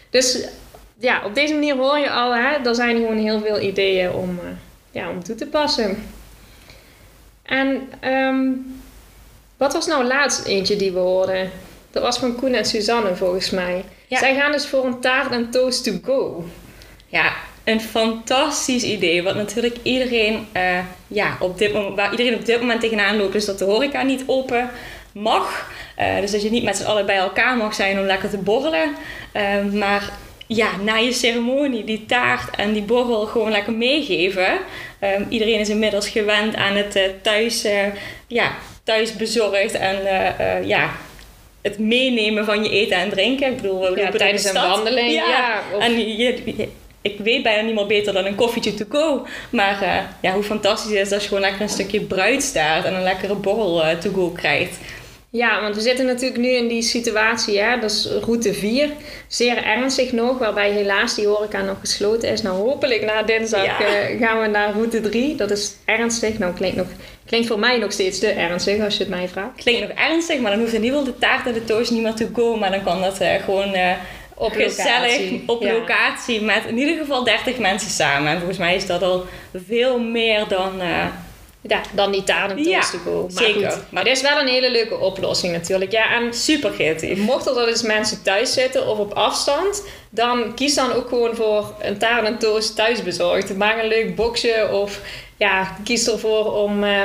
Dus 0.10 0.48
ja, 0.98 1.22
op 1.26 1.36
deze 1.36 1.54
manier 1.54 1.76
hoor 1.76 1.98
je 1.98 2.10
al, 2.10 2.36
hè, 2.36 2.56
er 2.66 2.76
zijn 2.76 2.96
gewoon 2.96 3.18
heel 3.18 3.42
veel 3.42 3.60
ideeën 3.60 4.12
om, 4.12 4.30
uh, 4.30 4.50
ja, 4.92 5.10
om 5.10 5.24
toe 5.24 5.36
te 5.36 5.48
passen. 5.48 6.04
En 7.44 7.90
um, 8.04 8.82
wat 9.58 9.74
was 9.74 9.88
nou 9.88 10.04
laatst 10.04 10.46
eentje 10.46 10.76
die 10.76 10.92
we 10.92 11.00
hoorden? 11.00 11.52
Dat 11.92 12.04
was 12.04 12.18
van 12.18 12.36
Koen 12.36 12.54
en 12.54 12.66
Suzanne 12.66 13.16
volgens 13.16 13.50
mij. 13.50 13.84
Zij 14.10 14.36
gaan 14.36 14.52
dus 14.52 14.68
voor 14.68 14.86
een 14.86 15.00
taart 15.00 15.32
en 15.32 15.50
toast 15.50 15.84
to 15.84 15.92
go. 16.04 16.46
Ja, 17.08 17.34
een 17.64 17.82
fantastisch 17.82 18.84
idee. 18.84 19.24
Wat 19.24 19.36
natuurlijk 19.36 19.76
iedereen, 19.84 20.48
uh, 20.56 20.80
ja, 21.08 21.38
op 21.40 21.58
dit 21.58 21.74
moment, 21.74 21.96
waar 21.96 22.12
iedereen 22.12 22.36
op 22.36 22.46
dit 22.46 22.60
moment 22.60 22.82
tegenaan 22.82 23.18
loopt, 23.18 23.36
is 23.36 23.46
dat 23.46 23.60
de 23.60 23.66
horeca 23.66 24.02
niet 24.02 24.24
open 24.26 24.70
mag. 25.14 25.72
Uh, 26.00 26.20
dus 26.20 26.32
dat 26.32 26.42
je 26.42 26.50
niet 26.50 26.64
met 26.64 26.78
z'n 26.78 26.86
allen 26.86 27.06
bij 27.06 27.18
elkaar 27.18 27.58
mag 27.58 27.74
zijn 27.74 28.00
om 28.00 28.06
lekker 28.06 28.30
te 28.30 28.38
borrelen. 28.38 28.96
Uh, 29.34 29.74
maar 29.74 30.10
ja, 30.48 30.70
na 30.84 30.96
je 30.96 31.12
ceremonie 31.12 31.84
die 31.84 32.06
taart 32.06 32.56
en 32.56 32.74
die 32.74 32.82
borrel 32.82 33.26
gewoon 33.26 33.52
lekker 33.52 33.74
meegeven. 33.74 34.48
Um, 35.04 35.26
iedereen 35.30 35.60
is 35.60 35.70
inmiddels 35.70 36.10
gewend 36.10 36.56
aan 36.56 36.76
het 36.76 37.00
thuis 37.22 37.66
ja, 38.28 38.52
thuis 38.84 39.16
bezorgd 39.16 39.74
en 39.74 39.98
ja, 40.66 40.90
het 41.62 41.80
meenemen 41.80 42.46
van 42.46 42.64
je 42.64 42.70
eten 42.70 42.98
en 42.98 43.10
drinken. 43.10 43.52
Ik 43.52 43.56
bedoel, 43.56 43.80
we 43.80 44.00
ja, 44.00 44.12
tijdens 44.12 44.46
een 44.46 44.54
wandeling. 44.54 45.12
Ja, 45.12 45.62
en 45.80 46.18
je, 46.18 46.68
ik 47.02 47.20
weet 47.20 47.44
bijna 47.44 47.66
niet 47.66 47.76
meer 47.76 47.88
beter 47.88 48.14
dan 48.14 48.26
een 48.26 48.36
koffietje 48.36 48.74
to 48.74 48.86
go. 48.90 49.26
Maar 49.50 49.84
uh, 49.84 49.96
ja, 50.22 50.34
hoe 50.34 50.44
fantastisch 50.44 50.92
is 50.92 51.00
het 51.00 51.12
als 51.12 51.22
je 51.22 51.28
gewoon 51.28 51.44
lekker 51.44 51.62
een 51.62 51.70
stukje 51.70 52.02
bruidstaart 52.02 52.86
en 52.86 52.94
een 52.94 53.04
lekkere 53.04 53.36
borrel 53.36 53.84
uh, 53.84 53.90
to 53.90 54.12
go 54.12 54.30
krijgt. 54.30 54.78
Ja, 55.34 55.62
want 55.62 55.76
we 55.76 55.82
zitten 55.82 56.06
natuurlijk 56.06 56.42
nu 56.42 56.50
in 56.50 56.68
die 56.68 56.82
situatie, 56.82 57.60
hè? 57.60 57.80
dat 57.80 57.92
is 57.92 58.10
route 58.22 58.54
4. 58.54 58.90
Zeer 59.28 59.64
ernstig 59.64 60.12
nog, 60.12 60.38
waarbij 60.38 60.72
helaas 60.72 61.16
die 61.16 61.28
horeca 61.28 61.62
nog 61.62 61.80
gesloten 61.80 62.30
is. 62.30 62.42
Nou, 62.42 62.58
hopelijk 62.58 63.06
na 63.06 63.24
dinsdag 63.24 63.82
uh, 63.82 63.88
gaan 64.20 64.42
we 64.42 64.48
naar 64.48 64.74
route 64.74 65.02
3. 65.02 65.36
Dat 65.36 65.52
is 65.52 65.76
ernstig. 65.86 66.38
Nou, 66.38 66.54
klinkt, 66.54 66.78
nog, 66.78 66.88
klinkt 67.26 67.48
voor 67.48 67.60
mij 67.60 67.78
nog 67.78 67.92
steeds 67.92 68.20
te 68.20 68.28
ernstig 68.28 68.84
als 68.84 68.98
je 68.98 69.04
het 69.04 69.10
mij 69.10 69.28
vraagt. 69.28 69.56
Klinkt 69.56 69.88
nog 69.88 69.98
ernstig, 69.98 70.40
maar 70.40 70.52
dan 70.52 70.60
hoeft 70.60 70.74
in 70.74 70.84
ieder 70.84 71.00
geval 71.00 71.14
de 71.14 71.20
taart 71.20 71.48
en 71.48 71.54
de 71.54 71.66
toast 71.66 71.92
niet 71.92 72.04
meer 72.04 72.14
te 72.14 72.28
komen. 72.28 72.60
Maar 72.60 72.72
dan 72.72 72.84
kan 72.84 73.02
dat 73.02 73.22
uh, 73.22 73.34
gewoon... 73.44 73.76
Uh, 73.76 73.92
op 74.42 74.52
gezellig 74.52 75.20
locatie. 75.20 75.44
op 75.46 75.64
locatie 75.64 76.42
met 76.42 76.66
in 76.68 76.78
ieder 76.78 76.98
geval 76.98 77.24
30 77.24 77.58
mensen 77.58 77.90
samen. 77.90 78.32
En 78.32 78.38
volgens 78.38 78.58
mij 78.58 78.76
is 78.76 78.86
dat 78.86 79.04
al 79.04 79.26
veel 79.66 80.00
meer 80.00 80.48
dan, 80.48 80.72
ja, 81.62 81.82
dan 81.94 82.12
die 82.12 82.24
toast 82.24 82.94
ja, 82.94 83.00
Maar 83.12 83.32
zeker. 83.32 83.72
Goed, 83.72 83.92
maar 83.92 84.04
dit 84.04 84.16
is 84.16 84.22
wel 84.22 84.40
een 84.40 84.48
hele 84.48 84.72
leuke 84.72 84.98
oplossing 84.98 85.54
natuurlijk. 85.54 85.92
Ja, 85.92 86.16
en 86.16 86.34
super 86.34 86.72
creatief. 86.72 87.18
Mocht 87.18 87.48
er 87.48 87.66
dus 87.66 87.82
mensen 87.82 88.24
thuis 88.24 88.54
zitten 88.54 88.88
of 88.88 88.98
op 88.98 89.14
afstand, 89.14 89.84
dan 90.10 90.54
kies 90.56 90.76
dan 90.76 90.92
ook 90.92 91.10
gewoon 91.10 91.36
voor 91.36 91.74
een 91.80 91.98
taart 91.98 92.26
en 92.26 92.38
toast 92.38 92.76
thuis 92.76 93.04
bezorgd. 93.04 93.56
Maak 93.56 93.82
een 93.82 93.88
leuk 93.88 94.16
boxje 94.16 94.70
of 94.72 95.00
ja, 95.38 95.78
kies 95.84 96.08
ervoor 96.08 96.54
om... 96.54 96.84
Uh, 96.84 97.02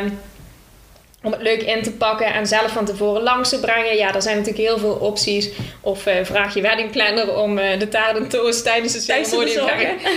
om 1.26 1.32
het 1.32 1.42
leuk 1.42 1.62
in 1.62 1.82
te 1.82 1.92
pakken 1.92 2.34
en 2.34 2.46
zelf 2.46 2.72
van 2.72 2.84
tevoren 2.84 3.22
langs 3.22 3.48
te 3.48 3.60
brengen. 3.60 3.96
Ja, 3.96 4.14
er 4.14 4.22
zijn 4.22 4.36
natuurlijk 4.36 4.68
heel 4.68 4.78
veel 4.78 4.94
opties. 4.94 5.50
Of 5.80 6.06
eh, 6.06 6.24
vraag 6.24 6.54
je 6.54 6.60
weddingplanner 6.60 7.36
om 7.36 7.58
uh, 7.58 7.78
de 7.78 7.88
taart 7.88 8.16
en 8.16 8.28
toast 8.28 8.64
tijdens 8.64 8.92
de 8.92 9.00
ceremonie 9.00 9.60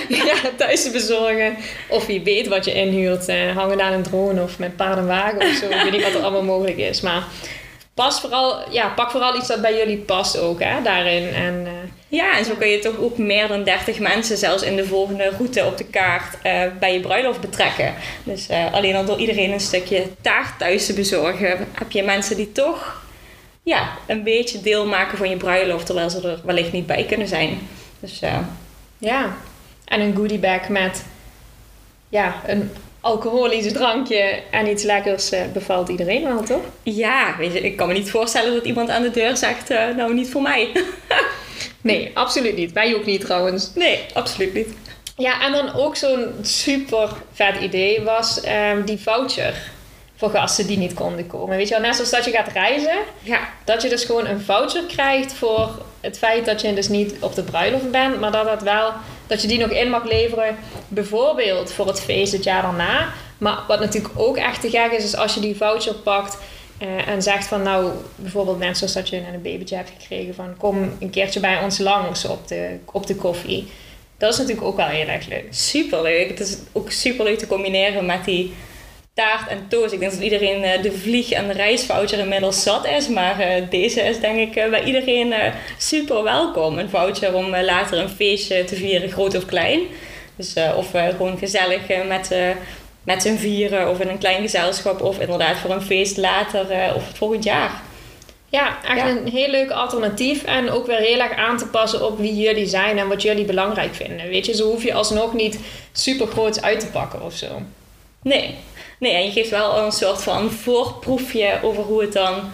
ja, 0.07 0.35
thuis 0.57 0.83
te 0.83 0.91
bezorgen. 0.91 1.57
Of 1.87 2.05
wie 2.05 2.23
weet 2.23 2.47
wat 2.47 2.65
je 2.65 2.73
inhuurt. 2.73 3.29
Uh, 3.29 3.55
hangen 3.55 3.81
aan 3.81 3.93
een 3.93 4.03
drone 4.03 4.41
of 4.41 4.59
met 4.59 4.75
paard 4.75 4.97
en 4.97 5.07
wagen 5.07 5.39
of 5.39 5.53
zo. 5.53 5.65
Ik 5.65 5.81
weet 5.83 5.91
niet 5.91 6.03
wat 6.03 6.13
er 6.13 6.21
allemaal 6.21 6.43
mogelijk 6.43 6.77
is. 6.77 7.01
Maar 7.01 7.23
pas 7.93 8.19
vooral, 8.19 8.71
ja, 8.71 8.87
pak 8.87 9.11
vooral 9.11 9.37
iets 9.37 9.47
dat 9.47 9.61
bij 9.61 9.77
jullie 9.77 9.97
past 9.97 10.39
ook, 10.39 10.63
hè, 10.63 10.81
daarin. 10.81 11.33
En, 11.33 11.67
ja, 12.09 12.37
en 12.37 12.45
zo 12.45 12.55
kun 12.55 12.67
je 12.67 12.79
toch 12.79 12.97
ook 12.97 13.17
meer 13.17 13.47
dan 13.47 13.63
30 13.63 13.99
mensen 13.99 14.37
zelfs 14.37 14.63
in 14.63 14.75
de 14.75 14.85
volgende 14.85 15.29
route 15.37 15.65
op 15.65 15.77
de 15.77 15.85
kaart 15.85 16.37
uh, 16.45 16.61
bij 16.79 16.93
je 16.93 16.99
bruiloft 16.99 17.39
betrekken. 17.39 17.93
Dus 18.23 18.49
uh, 18.49 18.73
alleen 18.73 18.95
al 18.95 19.05
door 19.05 19.19
iedereen 19.19 19.51
een 19.51 19.59
stukje 19.59 20.03
taart 20.21 20.59
thuis 20.59 20.85
te 20.85 20.93
bezorgen, 20.93 21.67
heb 21.73 21.91
je 21.91 22.03
mensen 22.03 22.35
die 22.35 22.51
toch 22.51 23.01
ja, 23.63 23.89
een 24.07 24.23
beetje 24.23 24.61
deel 24.61 24.85
maken 24.85 25.17
van 25.17 25.29
je 25.29 25.37
bruiloft, 25.37 25.85
terwijl 25.85 26.09
ze 26.09 26.27
er 26.27 26.41
wellicht 26.43 26.71
niet 26.71 26.87
bij 26.87 27.05
kunnen 27.05 27.27
zijn. 27.27 27.67
Dus 27.99 28.21
ja, 28.97 29.37
en 29.85 30.01
een 30.01 30.15
goodie 30.15 30.39
bag 30.39 30.69
met 30.69 31.05
ja, 32.09 32.41
een 32.45 32.71
alcoholisch 33.01 33.73
drankje 33.73 34.41
en 34.51 34.67
iets 34.67 34.83
lekkers 34.83 35.33
uh, 35.33 35.39
bevalt 35.53 35.89
iedereen 35.89 36.23
wel, 36.23 36.43
toch? 36.43 36.63
Ja, 36.83 37.35
weet 37.37 37.53
je, 37.53 37.59
ik 37.59 37.75
kan 37.77 37.87
me 37.87 37.93
niet 37.93 38.11
voorstellen 38.11 38.53
dat 38.53 38.65
iemand 38.65 38.89
aan 38.89 39.01
de 39.01 39.11
deur 39.11 39.37
zegt, 39.37 39.71
uh, 39.71 39.95
nou 39.95 40.13
niet 40.13 40.29
voor 40.29 40.41
mij. 40.41 40.69
nee, 41.81 42.11
absoluut 42.13 42.55
niet. 42.55 42.71
Wij 42.71 42.95
ook 42.95 43.05
niet 43.05 43.21
trouwens. 43.21 43.71
Nee, 43.75 44.05
absoluut 44.13 44.53
niet. 44.53 44.67
Ja, 45.17 45.41
en 45.41 45.51
dan 45.51 45.73
ook 45.73 45.95
zo'n 45.95 46.25
super 46.41 47.09
vet 47.33 47.61
idee 47.61 48.01
was 48.01 48.41
um, 48.45 48.85
die 48.85 48.99
voucher 48.99 49.71
voor 50.15 50.29
gasten 50.29 50.67
die 50.67 50.77
niet 50.77 50.93
konden 50.93 51.27
komen. 51.27 51.57
Weet 51.57 51.67
je 51.67 51.73
wel, 51.73 51.83
net 51.83 51.95
zoals 51.95 52.09
dat 52.09 52.25
je 52.25 52.31
gaat 52.31 52.51
reizen, 52.53 52.97
ja. 53.21 53.39
dat 53.63 53.81
je 53.81 53.89
dus 53.89 54.03
gewoon 54.03 54.25
een 54.25 54.41
voucher 54.41 54.83
krijgt 54.87 55.33
voor 55.33 55.69
het 56.01 56.17
feit 56.17 56.45
dat 56.45 56.61
je 56.61 56.73
dus 56.73 56.87
niet 56.87 57.15
op 57.19 57.35
de 57.35 57.43
bruiloft 57.43 57.91
bent, 57.91 58.19
maar 58.19 58.31
dat 58.31 58.45
dat 58.45 58.61
wel 58.61 58.91
dat 59.27 59.41
je 59.41 59.47
die 59.47 59.59
nog 59.59 59.69
in 59.69 59.89
mag 59.89 60.03
leveren, 60.03 60.57
bijvoorbeeld 60.87 61.71
voor 61.73 61.87
het 61.87 62.01
feest 62.01 62.31
het 62.31 62.43
jaar 62.43 62.61
daarna. 62.61 63.13
Maar 63.37 63.57
wat 63.67 63.79
natuurlijk 63.79 64.13
ook 64.19 64.37
echt 64.37 64.61
te 64.61 64.69
gek 64.69 64.91
is, 64.91 65.03
is 65.03 65.15
als 65.15 65.33
je 65.33 65.39
die 65.39 65.55
voucher 65.55 65.93
pakt 65.93 66.37
uh, 66.81 67.07
en 67.07 67.21
zegt 67.21 67.47
van 67.47 67.61
nou, 67.61 67.91
bijvoorbeeld 68.15 68.59
net 68.59 68.77
zoals 68.77 68.93
dat 68.93 69.09
je 69.09 69.17
een 69.17 69.41
babytje 69.41 69.75
hebt 69.75 69.91
gekregen 69.99 70.35
van 70.35 70.57
kom 70.57 70.91
een 70.99 71.09
keertje 71.09 71.39
bij 71.39 71.59
ons 71.63 71.77
langs 71.77 72.25
op 72.25 72.47
de, 72.47 72.77
op 72.91 73.07
de 73.07 73.15
koffie. 73.15 73.67
Dat 74.17 74.33
is 74.33 74.39
natuurlijk 74.39 74.67
ook 74.67 74.77
wel 74.77 74.87
heel 74.87 75.07
erg 75.07 75.27
leuk. 75.27 75.47
Superleuk. 75.49 76.29
Het 76.29 76.39
is 76.39 76.57
ook 76.71 76.91
superleuk 76.91 77.37
te 77.37 77.47
combineren 77.47 78.05
met 78.05 78.25
die 78.25 78.53
taart 79.13 79.49
en 79.49 79.65
toast. 79.67 79.93
Ik 79.93 79.99
denk 79.99 80.11
dat 80.11 80.21
iedereen 80.21 80.63
uh, 80.63 80.81
de 80.81 80.91
vlieg- 80.91 81.31
en 81.31 81.47
de 81.47 81.53
reisvoucher 81.53 82.19
inmiddels 82.19 82.63
zat 82.63 82.87
is. 82.87 83.07
Maar 83.07 83.39
uh, 83.39 83.69
deze 83.69 84.01
is 84.01 84.19
denk 84.19 84.55
ik 84.55 84.69
bij 84.69 84.83
iedereen 84.83 85.33
super 85.77 86.23
welkom. 86.23 86.77
Een 86.77 86.89
voucher 86.89 87.33
om 87.33 87.55
later 87.55 87.97
een 87.97 88.09
feestje 88.09 88.63
te 88.63 88.75
vieren, 88.75 89.09
groot 89.09 89.35
of 89.35 89.45
klein. 89.45 89.81
Dus 90.35 90.53
of 90.75 90.91
gewoon 90.91 91.37
gezellig 91.37 91.81
met, 92.07 92.31
met 93.09 93.21
z'n 93.21 93.35
vieren 93.35 93.89
of 93.89 93.99
in 93.99 94.09
een 94.09 94.17
klein 94.17 94.41
gezelschap. 94.41 95.01
Of 95.01 95.19
inderdaad 95.19 95.57
voor 95.57 95.71
een 95.71 95.81
feest 95.81 96.17
later 96.17 96.93
of 96.95 97.07
het 97.07 97.17
volgend 97.17 97.43
jaar. 97.43 97.81
Ja, 98.49 98.77
echt 98.83 98.97
ja. 98.97 99.07
een 99.07 99.27
heel 99.27 99.49
leuk 99.49 99.71
alternatief. 99.71 100.43
En 100.43 100.69
ook 100.69 100.85
weer 100.87 100.97
heel 100.97 101.19
erg 101.19 101.35
aan 101.35 101.57
te 101.57 101.67
passen 101.67 102.05
op 102.05 102.19
wie 102.19 102.35
jullie 102.35 102.67
zijn 102.67 102.97
en 102.97 103.07
wat 103.07 103.21
jullie 103.21 103.45
belangrijk 103.45 103.95
vinden. 103.95 104.27
Weet 104.27 104.45
je, 104.45 104.55
zo 104.55 104.71
hoef 104.71 104.83
je 104.83 104.93
alsnog 104.93 105.33
niet 105.33 105.59
super 105.91 106.27
groot 106.27 106.61
uit 106.61 106.79
te 106.79 106.87
pakken 106.87 107.21
of 107.21 107.33
zo. 107.33 107.47
Nee, 108.21 108.55
Nee, 108.99 109.13
en 109.13 109.25
je 109.25 109.31
geeft 109.31 109.49
wel 109.49 109.77
een 109.77 109.91
soort 109.91 110.23
van 110.23 110.51
voorproefje 110.51 111.59
over 111.61 111.83
hoe 111.83 112.01
het 112.01 112.13
dan 112.13 112.51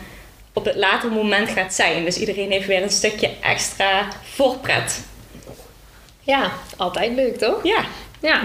op 0.54 0.66
het 0.66 0.76
later 0.76 1.12
moment 1.12 1.50
gaat 1.50 1.74
zijn. 1.74 2.06
Dus 2.06 2.18
iedereen 2.18 2.52
heeft 2.52 2.68
weer 2.68 2.84
een 2.84 2.90
stukje 2.90 3.30
extra 3.42 4.08
voorpret. 4.34 5.06
Ja, 6.22 6.52
altijd 6.78 7.16
leuk 7.16 7.38
toch? 7.38 7.64
Ja. 7.64 7.86
Ja. 8.20 8.42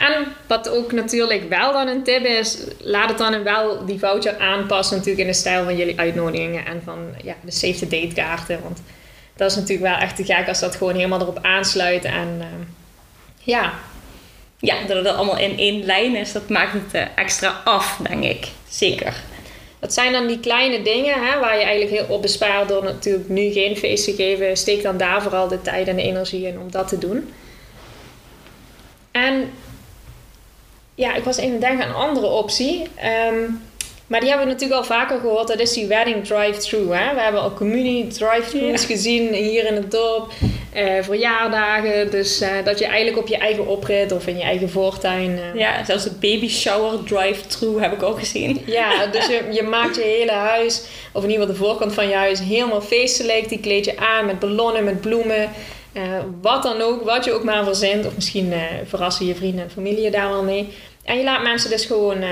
En 0.00 0.26
wat 0.46 0.68
ook 0.68 0.92
natuurlijk 0.92 1.48
wel 1.48 1.72
dan 1.72 1.88
een 1.88 2.02
tip 2.02 2.24
is, 2.24 2.58
laat 2.78 3.08
het 3.08 3.18
dan 3.18 3.42
wel 3.42 3.86
die 3.86 3.98
voucher 3.98 4.38
aanpassen 4.38 4.96
natuurlijk 4.96 5.22
in 5.22 5.32
de 5.32 5.38
stijl 5.38 5.64
van 5.64 5.76
jullie 5.76 5.98
uitnodigingen 5.98 6.66
en 6.66 6.82
van 6.84 7.14
ja, 7.22 7.34
de 7.40 7.50
save 7.50 7.78
the 7.78 7.88
date 7.88 8.14
kaarten. 8.14 8.60
Want 8.62 8.82
dat 9.36 9.50
is 9.50 9.56
natuurlijk 9.56 9.88
wel 9.92 9.98
echt 9.98 10.16
te 10.16 10.24
gek 10.24 10.48
als 10.48 10.60
dat 10.60 10.76
gewoon 10.76 10.94
helemaal 10.94 11.20
erop 11.20 11.38
aansluit. 11.42 12.04
En 12.04 12.36
uh, 12.38 12.46
ja, 13.38 13.72
ja, 14.58 14.74
dat 14.86 14.96
het 14.96 15.06
allemaal 15.06 15.38
in 15.38 15.58
één 15.58 15.84
lijn 15.84 16.16
is, 16.16 16.32
dat 16.32 16.48
maakt 16.48 16.72
het 16.72 16.94
uh, 16.94 17.02
extra 17.14 17.60
af, 17.64 18.00
denk 18.08 18.24
ik. 18.24 18.48
Zeker. 18.68 19.14
Dat 19.78 19.94
zijn 19.94 20.12
dan 20.12 20.26
die 20.26 20.40
kleine 20.40 20.82
dingen 20.82 21.26
hè, 21.26 21.38
waar 21.38 21.58
je 21.58 21.64
eigenlijk 21.64 21.96
heel 21.96 22.16
op 22.16 22.22
bespaart 22.22 22.68
door 22.68 22.84
natuurlijk 22.84 23.28
nu 23.28 23.52
geen 23.52 23.76
feest 23.76 24.04
te 24.04 24.14
geven. 24.14 24.56
Steek 24.56 24.82
dan 24.82 24.96
daar 24.96 25.22
vooral 25.22 25.48
de 25.48 25.62
tijd 25.62 25.88
en 25.88 25.96
de 25.96 26.02
energie 26.02 26.46
in 26.46 26.60
om 26.60 26.70
dat 26.70 26.88
te 26.88 26.98
doen. 26.98 27.32
En 29.10 29.50
ja, 31.00 31.14
ik 31.14 31.24
was 31.24 31.36
even 31.36 31.60
denken 31.60 31.84
aan 31.84 31.88
een 31.88 32.08
andere 32.08 32.26
optie. 32.26 32.82
Um, 33.32 33.62
maar 34.06 34.20
die 34.20 34.28
hebben 34.28 34.46
we 34.46 34.52
natuurlijk 34.52 34.80
al 34.80 34.86
vaker 34.86 35.20
gehoord. 35.20 35.48
Dat 35.48 35.60
is 35.60 35.72
die 35.72 35.86
wedding 35.86 36.26
drive-thru. 36.26 36.84
We 36.84 36.96
hebben 36.96 37.40
al 37.40 37.52
community 37.52 38.18
drive-thrus 38.18 38.80
ja. 38.80 38.86
gezien 38.86 39.34
hier 39.34 39.66
in 39.66 39.74
het 39.74 39.90
dorp. 39.90 40.32
Uh, 40.76 41.02
verjaardagen. 41.02 42.10
Dus 42.10 42.42
uh, 42.42 42.48
dat 42.64 42.78
je 42.78 42.84
eigenlijk 42.84 43.18
op 43.18 43.28
je 43.28 43.36
eigen 43.36 43.66
oprit 43.66 44.12
of 44.12 44.26
in 44.26 44.36
je 44.36 44.42
eigen 44.42 44.70
voortuin. 44.70 45.30
Uh... 45.30 45.60
Ja, 45.60 45.84
zelfs 45.84 46.04
de 46.04 46.10
baby 46.10 46.48
shower 46.48 47.04
drive-thru 47.04 47.80
heb 47.80 47.92
ik 47.92 48.02
ook 48.02 48.18
gezien. 48.18 48.62
Ja, 48.66 49.06
dus 49.06 49.26
je, 49.26 49.42
je, 49.52 49.62
maakt 49.62 49.96
je 49.96 50.02
hele 50.02 50.32
huis, 50.32 50.82
of 51.12 51.22
in 51.24 51.30
ieder 51.30 51.46
geval 51.46 51.60
de 51.60 51.66
voorkant 51.66 51.94
van 51.94 52.08
je 52.08 52.14
huis, 52.14 52.40
helemaal 52.40 52.80
feestelijk. 52.82 53.48
Die 53.48 53.60
kleed 53.60 53.84
je 53.84 53.96
aan 53.96 54.26
met 54.26 54.38
ballonnen, 54.38 54.84
met 54.84 55.00
bloemen. 55.00 55.50
Wat 56.40 56.62
dan 56.62 56.80
ook, 56.80 57.04
wat 57.04 57.24
je 57.24 57.32
ook 57.32 57.44
maar 57.44 57.64
verzint. 57.64 58.06
Of 58.06 58.14
misschien 58.14 58.54
verrassen 58.86 59.26
je 59.26 59.34
vrienden 59.34 59.64
en 59.64 59.70
familie 59.70 60.02
je 60.02 60.10
daar 60.10 60.28
wel 60.28 60.42
mee. 60.42 60.74
En 61.04 61.18
je 61.18 61.24
laat 61.24 61.42
mensen 61.42 61.70
dus 61.70 61.84
gewoon 61.84 62.24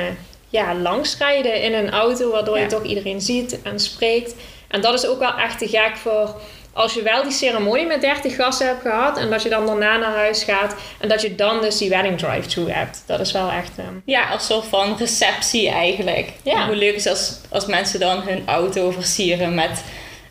ja, 0.49 0.75
langsrijden 0.75 1.63
in 1.63 1.75
een 1.75 1.91
auto, 1.91 2.31
waardoor 2.31 2.57
ja. 2.57 2.63
je 2.63 2.69
toch 2.69 2.85
iedereen 2.85 3.21
ziet 3.21 3.63
en 3.63 3.81
spreekt. 3.81 4.35
En 4.69 4.81
dat 4.81 4.95
is 4.95 5.07
ook 5.07 5.19
wel 5.19 5.37
echt 5.37 5.59
te 5.59 5.69
gek 5.69 5.97
voor 5.97 6.35
als 6.79 6.95
je 6.95 7.03
wel 7.03 7.23
die 7.23 7.33
ceremonie 7.33 7.87
met 7.87 8.01
30 8.01 8.37
gasten 8.37 8.67
hebt 8.67 8.83
gehad 8.83 9.19
en 9.19 9.31
dat 9.31 9.43
je 9.43 9.49
dan 9.49 9.67
daarna 9.67 9.97
naar 9.97 10.15
huis 10.15 10.43
gaat 10.43 10.75
en 11.01 11.09
dat 11.09 11.23
je 11.23 11.35
dan 11.35 11.61
dus 11.61 11.79
die 11.79 11.89
wedding 11.89 12.19
drive-thru 12.19 12.71
hebt. 12.71 13.03
Dat 13.07 13.21
is 13.21 13.33
wel 13.33 13.51
echt. 13.51 13.79
Um... 13.79 14.03
Ja, 14.05 14.29
als 14.29 14.47
soort 14.47 14.65
van 14.67 14.97
receptie 14.99 15.69
eigenlijk. 15.69 16.33
Ja. 16.43 16.67
Hoe 16.67 16.77
leuk 16.77 16.95
is 16.95 17.07
als, 17.07 17.41
als 17.49 17.67
mensen 17.67 18.01
dan 18.01 18.21
hun 18.21 18.43
auto 18.47 18.91
versieren 18.91 19.55
met 19.55 19.83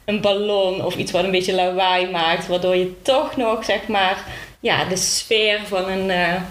een 0.07 0.21
ballon 0.21 0.85
of 0.85 0.95
iets 0.95 1.11
wat 1.11 1.23
een 1.23 1.31
beetje 1.31 1.53
lawaai 1.53 2.09
maakt, 2.09 2.47
waardoor 2.47 2.75
je 2.75 3.01
toch 3.01 3.35
nog 3.35 3.65
zeg 3.65 3.87
maar 3.87 4.23
ja, 4.59 4.85
de 4.85 4.95
sfeer 4.95 5.59
van 5.65 5.89
een, 5.89 6.09
uh, 6.09 6.41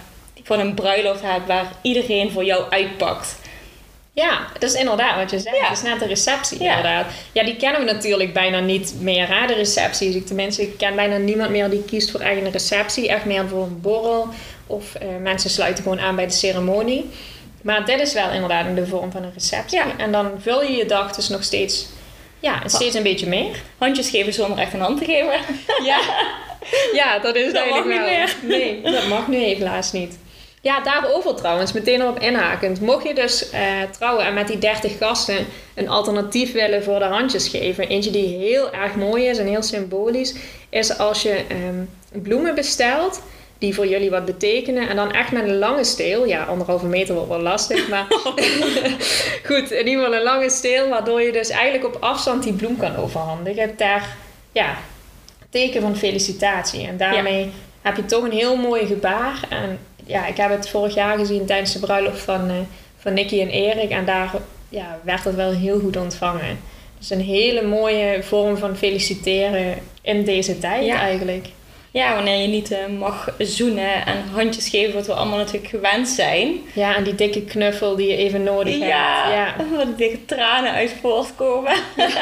van 0.43 0.61
een 0.61 0.75
bruiloft 0.75 1.23
hebt 1.23 1.47
waar 1.47 1.73
iedereen 1.83 2.31
voor 2.31 2.45
jou 2.45 2.71
uitpakt. 2.71 3.37
Ja, 4.13 4.47
dat 4.53 4.63
is 4.63 4.75
inderdaad 4.75 5.17
wat 5.17 5.31
je 5.31 5.39
zegt. 5.39 5.57
Ja. 5.57 5.69
Het 5.69 5.77
is 5.77 5.83
net 5.83 5.99
de 5.99 6.07
receptie 6.07 6.63
ja. 6.63 6.77
inderdaad. 6.77 7.07
Ja, 7.33 7.45
die 7.45 7.57
kennen 7.57 7.85
we 7.85 7.93
natuurlijk 7.93 8.33
bijna 8.33 8.61
niet 8.61 8.95
meer, 9.01 9.29
hè, 9.29 9.47
de 9.47 9.55
recepties. 9.55 10.15
Ik, 10.15 10.27
tenminste, 10.27 10.63
ik 10.63 10.79
ken 10.79 10.95
bijna 10.95 11.17
niemand 11.17 11.51
meer 11.51 11.71
die 11.71 11.85
kiest 11.85 12.11
voor 12.11 12.21
eigen 12.21 12.51
receptie. 12.51 13.09
Echt 13.09 13.25
meer 13.25 13.49
voor 13.49 13.63
een 13.63 13.81
borrel. 13.81 14.29
Of 14.67 14.95
uh, 15.03 15.09
mensen 15.23 15.51
sluiten 15.51 15.83
gewoon 15.83 16.01
aan 16.01 16.17
bij 16.17 16.27
de 16.27 16.33
ceremonie. 16.33 17.11
Maar 17.63 17.85
dit 17.85 18.01
is 18.01 18.13
wel 18.13 18.31
inderdaad 18.31 18.67
in 18.67 18.75
de 18.75 18.87
vorm 18.87 19.11
van 19.11 19.23
een 19.23 19.33
receptie. 19.35 19.79
Ja. 19.79 19.87
En 19.97 20.13
dan 20.13 20.31
vul 20.39 20.63
je 20.63 20.77
je 20.77 20.87
dag 20.87 21.15
dus 21.15 21.29
nog 21.29 21.43
steeds, 21.43 21.87
ja, 22.41 22.63
steeds 22.67 22.95
een 22.95 23.03
beetje 23.03 23.27
meer. 23.27 23.63
Handjes 23.79 24.11
geven 24.11 24.33
zonder 24.33 24.59
echt 24.59 24.73
een 24.73 24.81
hand 24.81 24.99
te 24.99 25.05
geven. 25.05 25.41
Ja, 25.85 26.01
ja 27.01 27.19
dat 27.19 27.37
is 27.37 27.53
dat 27.53 27.63
eigenlijk 27.63 27.87
mag 27.87 28.09
wel. 28.09 28.19
niet 28.19 28.37
meer. 28.43 28.59
Nee, 28.59 28.83
dat 28.83 29.07
mag 29.07 29.29
nu 29.29 29.37
helaas 29.37 29.93
niet. 29.93 30.19
Ja, 30.67 30.81
daarover 30.81 31.35
trouwens, 31.35 31.73
meteen 31.73 32.01
erop 32.01 32.21
inhakend. 32.21 32.81
Mocht 32.81 33.07
je 33.07 33.15
dus 33.15 33.53
uh, 33.53 33.61
trouwen 33.91 34.25
en 34.25 34.35
met 34.35 34.47
die 34.47 34.59
30 34.59 34.99
gasten 34.99 35.47
een 35.75 35.89
alternatief 35.89 36.53
willen 36.53 36.83
voor 36.83 36.99
de 36.99 37.05
handjes 37.05 37.49
geven, 37.49 37.89
eentje 37.89 38.11
die 38.11 38.39
heel 38.39 38.73
erg 38.73 38.95
mooi 38.95 39.27
is 39.27 39.39
en 39.39 39.47
heel 39.47 39.63
symbolisch, 39.63 40.35
is 40.69 40.99
als 40.99 41.23
je 41.23 41.43
um, 41.51 41.89
bloemen 42.23 42.55
bestelt 42.55 43.23
die 43.59 43.75
voor 43.75 43.87
jullie 43.87 44.11
wat 44.11 44.25
betekenen. 44.25 44.89
En 44.89 44.97
dan 44.97 45.13
echt 45.13 45.33
met 45.33 45.49
een 45.49 45.59
lange 45.59 45.85
steel. 45.85 46.27
Ja, 46.27 46.45
anderhalve 46.45 46.87
meter 46.87 47.15
wordt 47.15 47.29
wel 47.29 47.41
lastig. 47.41 47.89
Maar 47.89 48.07
goed, 49.49 49.71
in 49.71 49.87
ieder 49.87 50.05
geval 50.05 50.15
een 50.15 50.23
lange 50.23 50.51
steel. 50.51 50.89
Waardoor 50.89 51.23
je 51.23 51.33
dus 51.33 51.49
eigenlijk 51.49 51.95
op 51.95 52.03
afstand 52.03 52.43
die 52.43 52.53
bloem 52.53 52.77
kan 52.77 52.97
overhandigen. 52.97 53.77
Ter 53.77 54.03
ja, 54.53 54.77
teken 55.51 55.81
van 55.81 55.97
felicitatie. 55.97 56.87
En 56.87 56.97
daarmee 56.97 57.45
ja. 57.45 57.51
heb 57.83 57.97
je 57.97 58.05
toch 58.05 58.25
een 58.25 58.33
heel 58.33 58.57
mooi 58.57 58.87
gebaar. 58.87 59.41
En 59.49 59.79
ja, 60.07 60.27
ik 60.27 60.37
heb 60.37 60.51
het 60.51 60.69
vorig 60.69 60.95
jaar 60.95 61.19
gezien 61.19 61.47
tijdens 61.47 61.73
de 61.73 61.79
bruiloft 61.79 62.21
van, 62.21 62.51
uh, 62.51 62.57
van 62.99 63.13
Nicky 63.13 63.41
en 63.41 63.49
Erik. 63.49 63.91
En 63.91 64.05
daar 64.05 64.31
ja, 64.69 64.99
werd 65.03 65.25
het 65.25 65.35
wel 65.35 65.51
heel 65.51 65.81
goed 65.81 65.97
ontvangen. 65.97 66.59
Dus 66.99 67.11
een 67.11 67.21
hele 67.21 67.63
mooie 67.63 68.23
vorm 68.23 68.57
van 68.57 68.77
feliciteren 68.77 69.75
in 70.03 70.25
deze 70.25 70.59
tijd 70.59 70.87
ja. 70.87 70.99
eigenlijk. 70.99 71.47
Ja, 71.97 72.15
wanneer 72.15 72.41
je 72.41 72.49
niet 72.49 72.71
eh, 72.71 72.87
mag 72.99 73.35
zoenen 73.39 74.07
en 74.07 74.25
handjes 74.33 74.69
geven, 74.69 74.95
wat 74.95 75.07
we 75.07 75.13
allemaal 75.13 75.39
natuurlijk 75.39 75.69
gewend 75.69 76.09
zijn. 76.09 76.61
Ja, 76.73 76.97
en 76.97 77.05
die 77.05 77.15
dikke 77.15 77.43
knuffel 77.43 77.97
die 77.97 78.09
je 78.09 78.17
even 78.17 78.43
nodig 78.43 78.79
hebt. 78.79 78.91
Ja, 78.91 79.55
waar 79.77 79.85
die 79.85 79.95
dikke 79.95 80.25
tranen 80.25 80.73
uit 80.73 80.95
voortkomen. 81.01 81.73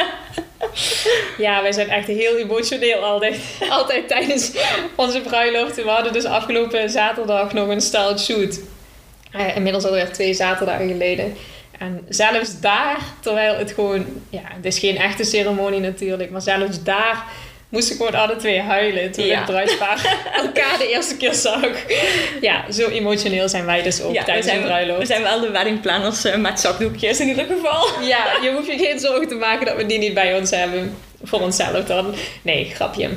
Ja, 1.39 1.63
wij 1.63 1.73
zijn 1.73 1.89
echt 1.89 2.07
heel 2.07 2.37
emotioneel 2.37 3.05
altijd, 3.05 3.41
altijd 3.69 4.09
tijdens 4.09 4.53
onze 4.95 5.21
bruiloft. 5.21 5.77
We 5.77 5.89
hadden 5.89 6.13
dus 6.13 6.25
afgelopen 6.25 6.91
zaterdag 6.91 7.53
nog 7.53 7.69
een 7.69 7.81
styled 7.81 8.21
shoot. 8.21 8.61
Uh, 9.37 9.57
inmiddels 9.57 9.85
alweer 9.85 10.13
twee 10.13 10.35
zaterdagen 10.35 10.89
geleden. 10.89 11.37
En 11.79 12.07
zelfs 12.09 12.61
daar, 12.61 12.99
terwijl 13.21 13.57
het 13.57 13.73
gewoon... 13.73 14.07
Ja, 14.31 14.43
het 14.45 14.65
is 14.65 14.79
geen 14.79 14.97
echte 14.97 15.25
ceremonie 15.25 15.81
natuurlijk. 15.81 16.31
Maar 16.31 16.43
zelfs 16.43 16.83
daar 16.83 17.25
moesten 17.75 17.97
gewoon 17.97 18.15
alle 18.15 18.37
twee 18.37 18.61
huilen 18.61 19.13
toen 19.13 19.25
ja. 19.25 19.37
het 19.37 19.45
bruidspaar 19.45 20.19
elkaar 20.45 20.79
de 20.79 20.89
eerste 20.89 21.17
keer 21.17 21.35
zag. 21.35 21.69
Ja, 22.41 22.73
zo 22.73 22.89
emotioneel 22.89 23.49
zijn 23.49 23.65
wij 23.65 23.83
dus 23.83 24.03
ook 24.03 24.15
ja, 24.15 24.25
tijdens 24.25 24.47
zijn, 24.47 24.59
een 24.59 24.65
bruiloft. 24.65 24.99
We 24.99 25.07
zijn 25.07 25.23
wel 25.23 25.41
de 25.41 25.51
weddingplanners 25.51 26.25
uh, 26.25 26.37
met 26.37 26.61
zakdoekjes 26.61 27.21
in 27.21 27.29
ieder 27.29 27.45
geval. 27.45 27.87
Ja, 28.03 28.25
je 28.43 28.53
hoeft 28.53 28.67
je 28.67 28.79
geen 28.79 28.99
zorgen 28.99 29.29
te 29.29 29.35
maken 29.35 29.67
dat 29.67 29.77
we 29.77 29.87
die 29.87 29.99
niet 29.99 30.15
bij 30.15 30.39
ons 30.39 30.51
hebben. 30.51 30.97
Voor 31.23 31.41
onszelf 31.41 31.85
dan. 31.85 32.15
Nee, 32.43 32.65
grapje. 32.65 33.11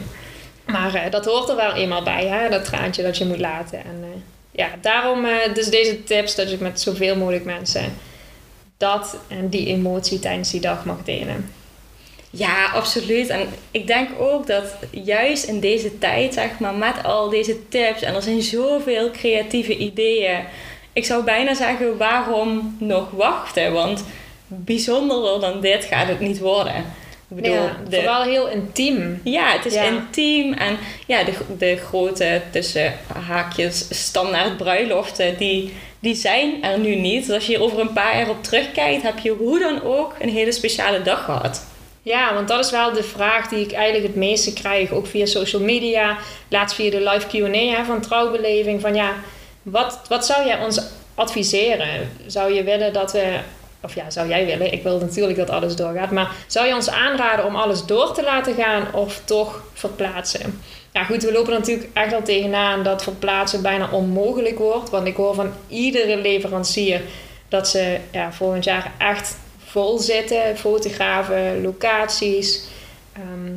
Maar 0.66 0.96
uh, 0.96 1.02
dat 1.10 1.26
hoort 1.26 1.50
er 1.50 1.56
wel 1.56 1.74
eenmaal 1.74 2.04
bij, 2.04 2.26
hè? 2.26 2.50
dat 2.50 2.66
traantje 2.66 3.04
dat 3.04 3.18
je 3.18 3.26
moet 3.26 3.40
laten. 3.40 3.80
En 3.80 4.00
uh, 4.02 4.08
ja, 4.52 4.68
daarom 4.82 5.26
dus 5.54 5.70
deze 5.70 6.04
tips 6.04 6.36
dat 6.36 6.52
je 6.52 6.58
met 6.60 6.82
zoveel 6.82 7.16
mogelijk 7.16 7.46
mensen 7.46 7.94
dat 8.78 9.18
en 9.28 9.50
die 9.50 9.68
emotie 9.68 10.20
tijdens 10.20 10.52
die 10.52 10.62
dag 10.62 10.86
mag 10.86 11.04
delen. 11.04 11.50
Ja, 12.38 12.66
absoluut. 12.66 13.28
En 13.30 13.50
ik 13.72 13.88
denk 13.88 14.10
ook 14.20 14.48
dat 14.48 14.64
juist 14.92 15.44
in 15.44 15.60
deze 15.60 15.98
tijd, 15.98 16.34
zeg 16.34 16.60
maar, 16.60 16.74
met 16.74 17.04
al 17.04 17.30
deze 17.30 17.68
tips 17.70 18.02
en 18.02 18.16
er 18.16 18.22
zijn 18.22 18.42
zoveel 18.42 19.12
creatieve 19.12 19.78
ideeën. 19.78 20.40
Ik 20.94 21.06
zou 21.06 21.24
bijna 21.24 21.54
zeggen, 21.54 21.98
waarom 21.98 22.76
nog 22.80 23.12
wachten? 23.12 23.74
Want 23.74 24.04
bijzonderder 24.48 25.40
dan 25.40 25.62
dit 25.62 25.86
gaat 25.86 26.08
het 26.08 26.20
niet 26.20 26.40
worden. 26.40 26.76
Ik 27.30 27.36
bedoel, 27.36 27.54
ja, 27.54 27.78
de, 27.90 27.96
vooral 27.96 28.24
heel 28.24 28.50
intiem. 28.50 29.22
Ja, 29.24 29.52
het 29.52 29.66
is 29.66 29.76
intiem. 29.76 30.54
En 30.54 30.78
ja, 31.08 31.24
de, 31.24 31.34
de 31.58 31.78
grote 31.78 32.42
tussen 32.52 32.94
haakjes 33.28 33.86
standaard 33.90 34.58
bruiloften, 34.58 35.38
die, 35.38 35.74
die 36.00 36.16
zijn 36.16 36.64
er 36.64 36.80
nu 36.80 36.96
niet. 36.96 37.26
Dus 37.26 37.36
als 37.36 37.46
je 37.46 37.54
hier 37.54 37.64
over 37.64 37.80
een 37.80 37.94
paar 37.94 38.18
jaar 38.18 38.30
op 38.30 38.44
terugkijkt, 38.44 39.02
heb 39.02 39.20
je 39.20 39.32
hoe 39.32 39.60
dan 39.60 39.84
ook 39.84 40.16
een 40.20 40.30
hele 40.30 40.52
speciale 40.52 41.02
dag 41.02 41.26
gehad. 41.26 41.66
Ja, 42.08 42.34
want 42.34 42.48
dat 42.48 42.66
is 42.66 42.72
wel 42.72 42.94
de 42.94 43.04
vraag 43.04 43.48
die 43.48 43.60
ik 43.60 43.72
eigenlijk 43.72 44.08
het 44.08 44.16
meeste 44.16 44.54
krijg, 44.54 44.92
ook 44.92 45.08
via 45.08 45.26
social 45.26 45.62
media. 45.62 46.18
Laatst 46.48 46.76
via 46.76 46.92
de 46.92 47.10
live 47.10 47.28
Q&A 47.28 47.86
van 47.86 48.02
Trouwbeleving. 48.02 48.82
Van 48.82 48.96
ja, 48.96 49.14
wat, 49.62 50.02
wat 50.10 50.26
zou 50.26 50.46
jij 50.46 50.60
ons 50.60 50.82
adviseren? 51.16 52.12
Zou 52.26 52.54
je 52.54 52.64
willen 52.64 52.94
dat 52.94 53.12
we, 53.12 53.40
of 53.82 53.96
ja, 53.96 54.10
zou 54.10 54.28
jij 54.28 54.46
willen, 54.46 54.74
ik 54.74 54.84
wil 54.84 55.00
natuurlijk 55.00 55.38
dat 55.38 55.50
alles 55.50 55.76
doorgaat. 55.76 56.12
Maar 56.12 56.32
zou 56.48 56.68
je 56.68 56.76
ons 56.76 56.90
aanraden 56.90 57.46
om 57.46 57.56
alles 57.56 57.86
door 57.86 58.14
te 58.14 58.24
laten 58.24 58.54
gaan 58.54 58.94
of 58.94 59.22
toch 59.26 59.64
verplaatsen? 59.74 60.62
Ja 60.94 61.04
goed, 61.04 61.24
we 61.24 61.32
lopen 61.32 61.54
natuurlijk 61.54 61.90
echt 61.94 62.14
al 62.14 62.24
tegenaan 62.24 62.84
dat 62.84 63.04
verplaatsen 63.04 63.62
bijna 63.62 63.90
onmogelijk 63.92 64.58
wordt. 64.58 64.90
Want 64.90 65.08
ik 65.08 65.16
hoor 65.16 65.34
van 65.34 65.54
iedere 65.68 66.18
leverancier 66.18 67.02
dat 67.50 67.68
ze 67.68 67.98
ja, 68.12 68.32
volgend 68.32 68.64
jaar 68.64 68.92
echt 68.98 69.36
vol 69.68 69.98
zitten, 69.98 70.58
fotografen, 70.58 71.62
locaties. 71.62 72.64
Ehm, 73.14 73.54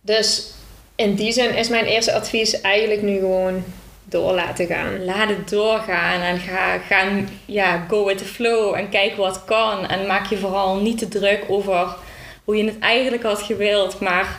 dus 0.00 0.50
in 0.94 1.14
die 1.14 1.32
zin 1.32 1.54
is 1.54 1.68
mijn 1.68 1.84
eerste 1.84 2.12
advies 2.12 2.60
eigenlijk 2.60 3.02
nu 3.02 3.18
gewoon 3.18 3.64
door 4.04 4.32
laten 4.32 4.66
gaan. 4.66 5.04
Laat 5.04 5.28
het 5.28 5.48
doorgaan 5.48 6.20
en 6.20 6.38
ga, 6.38 6.78
ga 6.78 7.08
ja, 7.44 7.84
go 7.88 8.04
with 8.04 8.18
the 8.18 8.24
flow 8.24 8.74
en 8.74 8.88
kijk 8.88 9.16
wat 9.16 9.44
kan. 9.44 9.86
En 9.86 10.06
maak 10.06 10.26
je 10.26 10.36
vooral 10.36 10.76
niet 10.76 10.98
te 10.98 11.08
druk 11.08 11.44
over 11.48 11.96
hoe 12.44 12.56
je 12.56 12.64
het 12.64 12.78
eigenlijk 12.78 13.22
had 13.22 13.42
gewild, 13.42 14.00
maar, 14.00 14.38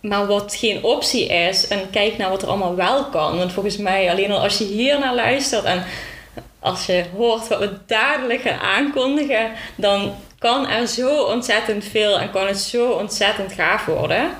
maar 0.00 0.26
wat 0.26 0.54
geen 0.54 0.84
optie 0.84 1.26
is. 1.26 1.68
En 1.68 1.90
kijk 1.90 2.16
naar 2.16 2.30
wat 2.30 2.42
er 2.42 2.48
allemaal 2.48 2.76
wel 2.76 3.04
kan. 3.04 3.38
Want 3.38 3.52
volgens 3.52 3.76
mij, 3.76 4.10
alleen 4.10 4.32
al 4.32 4.40
als 4.40 4.58
je 4.58 4.64
hier 4.64 4.98
naar 4.98 5.14
luistert 5.14 5.64
en 5.64 5.84
als 6.60 6.86
je 6.86 7.04
hoort 7.16 7.48
wat 7.48 7.58
we 7.58 7.70
dadelijk 7.86 8.40
gaan 8.40 8.58
aankondigen, 8.58 9.52
dan 9.76 10.14
kan 10.38 10.68
er 10.68 10.86
zo 10.86 11.22
ontzettend 11.22 11.84
veel 11.84 12.18
en 12.18 12.30
kan 12.30 12.46
het 12.46 12.58
zo 12.58 12.90
ontzettend 12.90 13.52
gaaf 13.52 13.84
worden. 13.84 14.30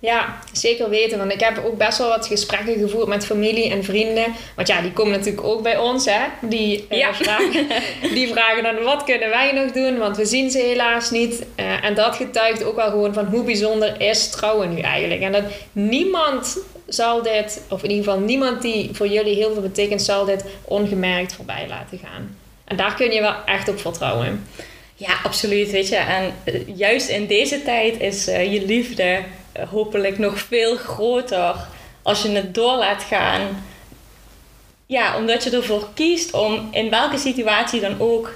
Ja, 0.00 0.38
zeker 0.52 0.88
weten. 0.88 1.18
Want 1.18 1.32
ik 1.32 1.40
heb 1.40 1.62
ook 1.64 1.78
best 1.78 1.98
wel 1.98 2.08
wat 2.08 2.26
gesprekken 2.26 2.78
gevoerd 2.78 3.06
met 3.06 3.26
familie 3.26 3.70
en 3.70 3.84
vrienden. 3.84 4.34
Want 4.56 4.68
ja, 4.68 4.80
die 4.80 4.92
komen 4.92 5.12
natuurlijk 5.12 5.46
ook 5.46 5.62
bij 5.62 5.78
ons, 5.78 6.04
hè. 6.04 6.20
Die, 6.40 6.86
uh, 6.90 6.98
ja. 6.98 7.14
vragen, 7.14 7.66
die 8.14 8.28
vragen 8.28 8.62
dan, 8.62 8.82
wat 8.82 9.04
kunnen 9.04 9.28
wij 9.28 9.52
nog 9.52 9.72
doen? 9.72 9.98
Want 9.98 10.16
we 10.16 10.24
zien 10.24 10.50
ze 10.50 10.58
helaas 10.58 11.10
niet. 11.10 11.46
Uh, 11.56 11.84
en 11.84 11.94
dat 11.94 12.16
getuigt 12.16 12.64
ook 12.64 12.76
wel 12.76 12.90
gewoon 12.90 13.14
van 13.14 13.24
hoe 13.24 13.42
bijzonder 13.42 14.00
is 14.00 14.30
trouwen 14.30 14.74
nu 14.74 14.80
eigenlijk. 14.80 15.20
En 15.20 15.32
dat 15.32 15.44
niemand 15.72 16.58
zal 16.88 17.22
dit, 17.22 17.62
of 17.68 17.82
in 17.82 17.90
ieder 17.90 18.04
geval 18.04 18.20
niemand 18.20 18.62
die 18.62 18.90
voor 18.92 19.08
jullie 19.08 19.34
heel 19.34 19.52
veel 19.52 19.62
betekent, 19.62 20.02
zal 20.02 20.24
dit 20.24 20.44
ongemerkt 20.64 21.34
voorbij 21.34 21.66
laten 21.68 21.98
gaan. 21.98 22.36
En 22.64 22.76
daar 22.76 22.94
kun 22.94 23.10
je 23.10 23.20
wel 23.20 23.44
echt 23.44 23.68
op 23.68 23.80
vertrouwen. 23.80 24.46
Ja, 24.94 25.18
absoluut. 25.22 25.70
Weet 25.70 25.88
je, 25.88 25.96
en 25.96 26.34
eh, 26.44 26.76
juist 26.76 27.08
in 27.08 27.26
deze 27.26 27.62
tijd 27.62 28.00
is 28.00 28.28
uh, 28.28 28.52
je 28.52 28.66
liefde 28.66 29.22
uh, 29.56 29.68
hopelijk 29.68 30.18
nog 30.18 30.38
veel 30.38 30.76
groter 30.76 31.54
als 32.02 32.22
je 32.22 32.28
het 32.28 32.54
door 32.54 32.76
laat 32.76 33.02
gaan. 33.02 33.64
Ja, 34.86 35.16
omdat 35.16 35.44
je 35.44 35.50
ervoor 35.50 35.88
kiest 35.94 36.32
om 36.32 36.68
in 36.70 36.90
welke 36.90 37.18
situatie 37.18 37.80
dan 37.80 38.00
ook 38.00 38.34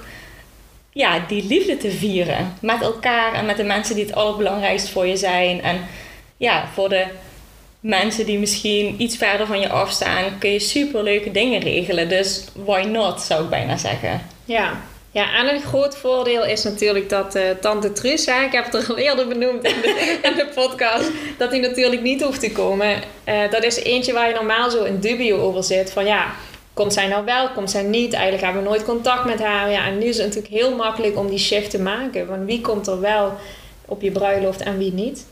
ja, 0.91 1.19
die 1.27 1.43
liefde 1.43 1.77
te 1.77 1.91
vieren. 1.91 2.53
Met 2.61 2.81
elkaar 2.81 3.33
en 3.33 3.45
met 3.45 3.57
de 3.57 3.63
mensen 3.63 3.95
die 3.95 4.05
het 4.05 4.15
allerbelangrijkst 4.15 4.89
voor 4.89 5.05
je 5.05 5.17
zijn. 5.17 5.61
En 5.61 5.85
ja, 6.37 6.67
voor 6.73 6.89
de 6.89 7.05
mensen 7.83 8.25
die 8.25 8.39
misschien 8.39 8.95
iets 8.97 9.17
verder 9.17 9.47
van 9.47 9.59
je 9.59 9.69
afstaan, 9.69 10.39
kun 10.39 10.49
je 10.49 10.59
super 10.59 11.03
leuke 11.03 11.31
dingen 11.31 11.59
regelen. 11.59 12.09
Dus 12.09 12.43
why 12.65 12.81
not, 12.81 13.21
zou 13.21 13.43
ik 13.43 13.49
bijna 13.49 13.77
zeggen. 13.77 14.21
Ja, 14.45 14.81
ja, 15.11 15.35
en 15.35 15.53
een 15.53 15.61
groot 15.61 15.97
voordeel 15.97 16.45
is 16.45 16.63
natuurlijk 16.63 17.09
dat 17.09 17.35
uh, 17.35 17.49
Tante 17.61 17.91
Truus, 17.91 18.25
hè, 18.25 18.43
ik 18.43 18.51
heb 18.51 18.65
het 18.65 18.73
er 18.73 18.89
al 18.89 18.97
eerder 18.97 19.27
benoemd 19.27 19.63
in 19.63 19.81
de, 19.81 20.19
in 20.29 20.35
de 20.35 20.47
podcast, 20.55 21.09
dat 21.37 21.51
die 21.51 21.61
natuurlijk 21.61 22.01
niet 22.01 22.23
hoeft 22.23 22.39
te 22.39 22.51
komen. 22.51 22.95
Uh, 23.27 23.49
dat 23.49 23.63
is 23.63 23.75
eentje 23.75 24.13
waar 24.13 24.27
je 24.27 24.33
normaal 24.33 24.69
zo 24.69 24.83
in 24.83 24.99
dubio 24.99 25.37
over 25.37 25.63
zit. 25.63 25.91
Van 25.91 26.05
ja, 26.05 26.31
komt 26.73 26.93
zij 26.93 27.07
nou 27.07 27.25
wel, 27.25 27.49
komt 27.49 27.71
zij 27.71 27.83
niet? 27.83 28.13
Eigenlijk 28.13 28.43
hebben 28.43 28.63
we 28.63 28.69
nooit 28.69 28.83
contact 28.83 29.25
met 29.25 29.39
haar. 29.39 29.71
Ja, 29.71 29.85
en 29.85 29.97
nu 29.97 30.05
is 30.05 30.17
het 30.17 30.25
natuurlijk 30.25 30.53
heel 30.53 30.75
makkelijk 30.75 31.17
om 31.17 31.27
die 31.29 31.39
shift 31.39 31.69
te 31.69 31.81
maken. 31.81 32.27
Van 32.27 32.45
wie 32.45 32.61
komt 32.61 32.87
er 32.87 32.99
wel 32.99 33.33
op 33.85 34.01
je 34.01 34.11
bruiloft 34.11 34.61
en 34.61 34.77
wie 34.77 34.93
niet. 34.93 35.25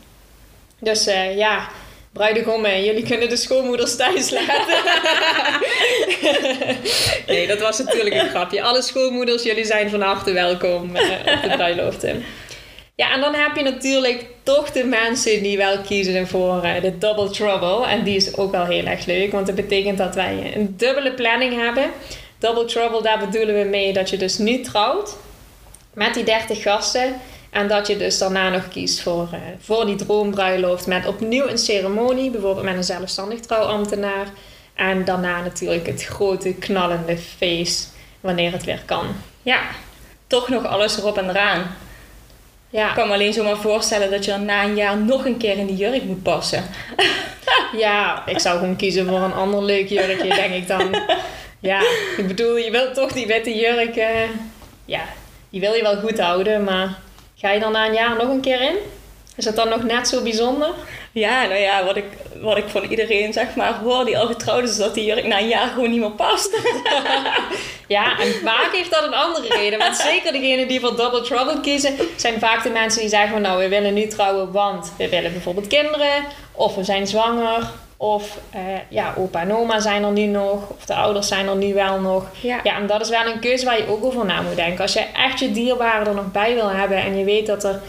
Dus 0.78 1.08
uh, 1.08 1.36
ja, 1.36 1.68
bruidegommen, 2.12 2.84
jullie 2.84 3.06
kunnen 3.06 3.28
de 3.28 3.36
schoonmoeders 3.36 3.96
thuis 3.96 4.30
laten. 4.30 4.82
nee, 7.34 7.46
dat 7.46 7.60
was 7.60 7.78
natuurlijk 7.78 8.14
een 8.14 8.28
grapje. 8.28 8.62
Alle 8.62 8.82
schoonmoeders, 8.82 9.42
jullie 9.42 9.64
zijn 9.64 9.90
van 9.90 10.00
harte 10.00 10.32
welkom 10.32 10.96
uh, 10.96 11.02
op 11.10 11.42
de 11.42 11.52
bruiloften. 11.56 12.24
Ja, 12.94 13.12
en 13.12 13.20
dan 13.20 13.34
heb 13.34 13.56
je 13.56 13.62
natuurlijk 13.62 14.24
toch 14.42 14.70
de 14.70 14.84
mensen 14.84 15.42
die 15.42 15.56
wel 15.56 15.78
kiezen 15.78 16.28
voor 16.28 16.64
uh, 16.64 16.80
de 16.80 16.98
double 16.98 17.30
trouble. 17.30 17.86
En 17.86 18.02
die 18.02 18.16
is 18.16 18.36
ook 18.36 18.52
wel 18.52 18.64
heel 18.64 18.84
erg 18.84 19.06
leuk, 19.06 19.32
want 19.32 19.46
dat 19.46 19.54
betekent 19.54 19.98
dat 19.98 20.14
wij 20.14 20.52
een 20.54 20.74
dubbele 20.76 21.12
planning 21.12 21.54
hebben. 21.54 21.90
Double 22.38 22.64
trouble, 22.64 23.02
daar 23.02 23.18
bedoelen 23.18 23.58
we 23.58 23.64
mee 23.64 23.92
dat 23.92 24.10
je 24.10 24.16
dus 24.16 24.38
nu 24.38 24.60
trouwt 24.60 25.16
met 25.94 26.14
die 26.14 26.24
30 26.24 26.62
gasten. 26.62 27.20
En 27.52 27.68
dat 27.68 27.86
je 27.86 27.96
dus 27.96 28.18
daarna 28.18 28.48
nog 28.48 28.68
kiest 28.68 29.00
voor, 29.00 29.28
uh, 29.32 29.38
voor 29.60 29.86
die 29.86 29.96
droombruiloft 29.96 30.86
met 30.86 31.06
opnieuw 31.06 31.48
een 31.48 31.58
ceremonie, 31.58 32.30
bijvoorbeeld 32.30 32.64
met 32.64 32.76
een 32.76 32.84
zelfstandig 32.84 33.40
trouwambtenaar. 33.40 34.26
En 34.74 35.04
daarna 35.04 35.40
natuurlijk 35.40 35.86
het 35.86 36.04
grote 36.04 36.54
knallende 36.54 37.18
feest 37.18 37.92
wanneer 38.20 38.52
het 38.52 38.64
weer 38.64 38.82
kan. 38.84 39.06
Ja, 39.42 39.60
toch 40.26 40.48
nog 40.48 40.66
alles 40.66 40.98
erop 40.98 41.18
en 41.18 41.28
eraan. 41.28 41.76
Ja. 42.70 42.88
Ik 42.88 42.94
kan 42.94 43.08
me 43.08 43.14
alleen 43.14 43.32
zomaar 43.32 43.56
voorstellen 43.56 44.10
dat 44.10 44.24
je 44.24 44.36
na 44.36 44.64
een 44.64 44.76
jaar 44.76 44.96
nog 44.96 45.24
een 45.24 45.36
keer 45.36 45.56
in 45.58 45.66
die 45.66 45.76
jurk 45.76 46.02
moet 46.02 46.22
passen. 46.22 46.64
ja, 47.84 48.26
ik 48.26 48.38
zou 48.38 48.58
gewoon 48.58 48.76
kiezen 48.76 49.06
voor 49.06 49.20
een 49.20 49.34
ander 49.34 49.62
leuk 49.62 49.88
jurkje, 49.88 50.34
denk 50.34 50.54
ik 50.54 50.68
dan. 50.68 50.90
Ja, 51.60 51.80
ik 52.16 52.24
bedoel, 52.26 52.56
je 52.56 52.70
wilt 52.70 52.94
toch 52.94 53.12
die 53.12 53.26
witte 53.26 53.54
jurk, 53.54 53.96
uh, 53.96 54.30
ja, 54.84 55.00
die 55.50 55.60
wil 55.60 55.74
je 55.74 55.82
wel 55.82 55.96
goed 55.96 56.20
houden, 56.20 56.64
maar 56.64 56.98
Ga 57.42 57.50
je 57.50 57.60
dan 57.60 57.72
na 57.72 57.86
een 57.86 57.94
jaar 57.94 58.16
nog 58.16 58.28
een 58.28 58.40
keer 58.40 58.60
in? 58.60 58.76
Is 59.36 59.44
dat 59.44 59.56
dan 59.56 59.68
nog 59.68 59.82
net 59.82 60.08
zo 60.08 60.22
bijzonder? 60.22 60.74
Ja, 61.12 61.46
nou 61.46 61.60
ja, 61.60 61.84
wat 61.84 61.96
ik, 61.96 62.04
wat 62.40 62.56
ik 62.56 62.68
van 62.68 62.84
iedereen 62.84 63.32
zeg 63.32 63.56
maar 63.56 63.74
hoor 63.74 64.04
die 64.04 64.18
al 64.18 64.26
getrouwd 64.26 64.68
is, 64.68 64.76
dat 64.76 64.94
die 64.94 65.04
jurk 65.04 65.26
na 65.26 65.38
een 65.38 65.48
jaar 65.48 65.68
gewoon 65.68 65.90
niet 65.90 66.00
meer 66.00 66.10
past. 66.10 66.56
ja, 67.96 68.18
en 68.18 68.32
vaak 68.44 68.68
heeft 68.72 68.90
dat 68.90 69.04
een 69.04 69.14
andere 69.14 69.48
reden. 69.48 69.78
Want 69.78 69.96
zeker 69.96 70.32
degenen 70.32 70.68
die 70.68 70.80
voor 70.80 70.96
Double 70.96 71.20
Trouble 71.20 71.60
kiezen, 71.60 71.96
zijn 72.16 72.38
vaak 72.38 72.62
de 72.62 72.70
mensen 72.70 73.00
die 73.00 73.08
zeggen 73.08 73.30
van 73.30 73.42
nou, 73.42 73.58
we 73.58 73.68
willen 73.68 73.94
nu 73.94 74.06
trouwen, 74.06 74.52
want 74.52 74.92
we 74.98 75.08
willen 75.08 75.32
bijvoorbeeld 75.32 75.66
kinderen, 75.66 76.24
of 76.52 76.74
we 76.74 76.84
zijn 76.84 77.06
zwanger, 77.06 77.70
Of 78.02 78.38
eh, 78.50 78.60
ja, 78.88 79.14
opa 79.18 79.40
en 79.40 79.56
oma 79.56 79.80
zijn 79.80 80.04
er 80.04 80.12
nu 80.12 80.26
nog. 80.26 80.68
Of 80.68 80.84
de 80.84 80.94
ouders 80.94 81.28
zijn 81.28 81.48
er 81.48 81.56
nu 81.56 81.74
wel 81.74 82.00
nog. 82.00 82.26
Ja. 82.40 82.60
Ja, 82.62 82.76
en 82.76 82.86
dat 82.86 83.00
is 83.00 83.08
wel 83.08 83.26
een 83.26 83.40
keuze 83.40 83.64
waar 83.64 83.78
je 83.78 83.88
ook 83.88 84.04
over 84.04 84.24
na 84.24 84.42
moet 84.42 84.56
denken. 84.56 84.80
Als 84.80 84.92
je 84.92 85.00
echt 85.00 85.38
je 85.38 85.52
dierbaren 85.52 86.06
er 86.06 86.14
nog 86.14 86.32
bij 86.32 86.54
wil 86.54 86.68
hebben 86.68 86.96
en 86.96 87.18
je 87.18 87.24
weet 87.24 87.46
dat 87.46 87.64
er 87.64 87.80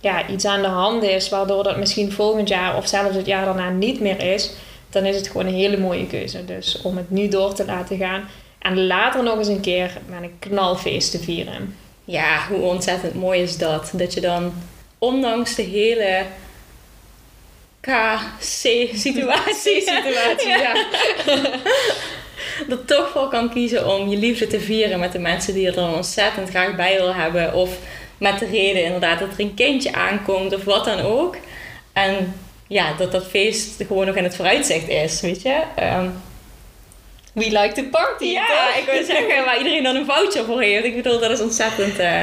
ja, 0.00 0.28
iets 0.28 0.44
aan 0.44 0.62
de 0.62 0.68
hand 0.68 1.02
is, 1.02 1.28
waardoor 1.28 1.62
dat 1.62 1.76
misschien 1.76 2.12
volgend 2.12 2.48
jaar 2.48 2.76
of 2.76 2.86
zelfs 2.86 3.16
het 3.16 3.26
jaar 3.26 3.44
daarna 3.44 3.70
niet 3.70 4.00
meer 4.00 4.32
is, 4.32 4.52
dan 4.90 5.04
is 5.04 5.16
het 5.16 5.26
gewoon 5.26 5.46
een 5.46 5.54
hele 5.54 5.78
mooie 5.78 6.06
keuze. 6.06 6.44
Dus 6.44 6.82
om 6.82 6.96
het 6.96 7.10
nu 7.10 7.28
door 7.28 7.54
te 7.54 7.64
laten 7.64 7.96
gaan 7.96 8.24
en 8.58 8.86
later 8.86 9.22
nog 9.22 9.38
eens 9.38 9.48
een 9.48 9.60
keer 9.60 9.98
met 10.06 10.22
een 10.22 10.38
knalfeest 10.38 11.10
te 11.10 11.18
vieren. 11.18 11.76
Ja, 12.04 12.46
hoe 12.48 12.60
ontzettend 12.60 13.14
mooi 13.14 13.42
is 13.42 13.58
dat? 13.58 13.90
Dat 13.92 14.14
je 14.14 14.20
dan, 14.20 14.52
ondanks 14.98 15.54
de 15.54 15.62
hele 15.62 16.24
KC-situatie, 17.84 19.80
situatie, 19.92 20.48
ja. 20.48 20.74
er 22.70 22.84
toch 22.84 23.10
voor 23.10 23.28
kan 23.28 23.50
kiezen 23.50 23.88
om 23.88 24.08
je 24.08 24.16
liefde 24.16 24.46
te 24.46 24.60
vieren 24.60 24.98
met 24.98 25.12
de 25.12 25.18
mensen 25.18 25.54
die 25.54 25.66
er 25.66 25.74
dan 25.74 25.94
ontzettend 25.94 26.48
graag 26.48 26.76
bij 26.76 26.96
wil 26.96 27.14
hebben. 27.14 27.54
Of 27.54 27.70
met 28.18 28.38
de 28.38 28.46
reden 28.46 28.84
inderdaad 28.84 29.18
dat 29.18 29.32
er 29.32 29.40
een 29.40 29.54
kindje 29.54 29.92
aankomt 29.92 30.54
of 30.54 30.64
wat 30.64 30.84
dan 30.84 31.00
ook. 31.00 31.36
En 31.92 32.34
ja, 32.66 32.92
dat 32.92 33.12
dat 33.12 33.26
feest 33.26 33.82
gewoon 33.86 34.06
nog 34.06 34.16
in 34.16 34.24
het 34.24 34.36
vooruitzicht 34.36 34.88
is, 34.88 35.20
weet 35.20 35.42
je. 35.42 35.62
Ehm, 35.76 36.08
We 37.32 37.44
like 37.44 37.72
to 37.72 37.82
party, 37.90 38.24
ja, 38.24 38.46
toch? 38.46 38.76
ik 38.76 38.84
wil 38.84 39.04
zeggen, 39.04 39.44
waar 39.44 39.58
iedereen 39.58 39.82
dan 39.82 39.96
een 39.96 40.04
voucher 40.04 40.44
voor 40.44 40.60
heeft. 40.60 40.84
Ik 40.84 40.96
bedoel, 40.96 41.18
dat 41.18 41.30
is 41.30 41.40
ontzettend, 41.40 41.98
eh, 41.98 42.22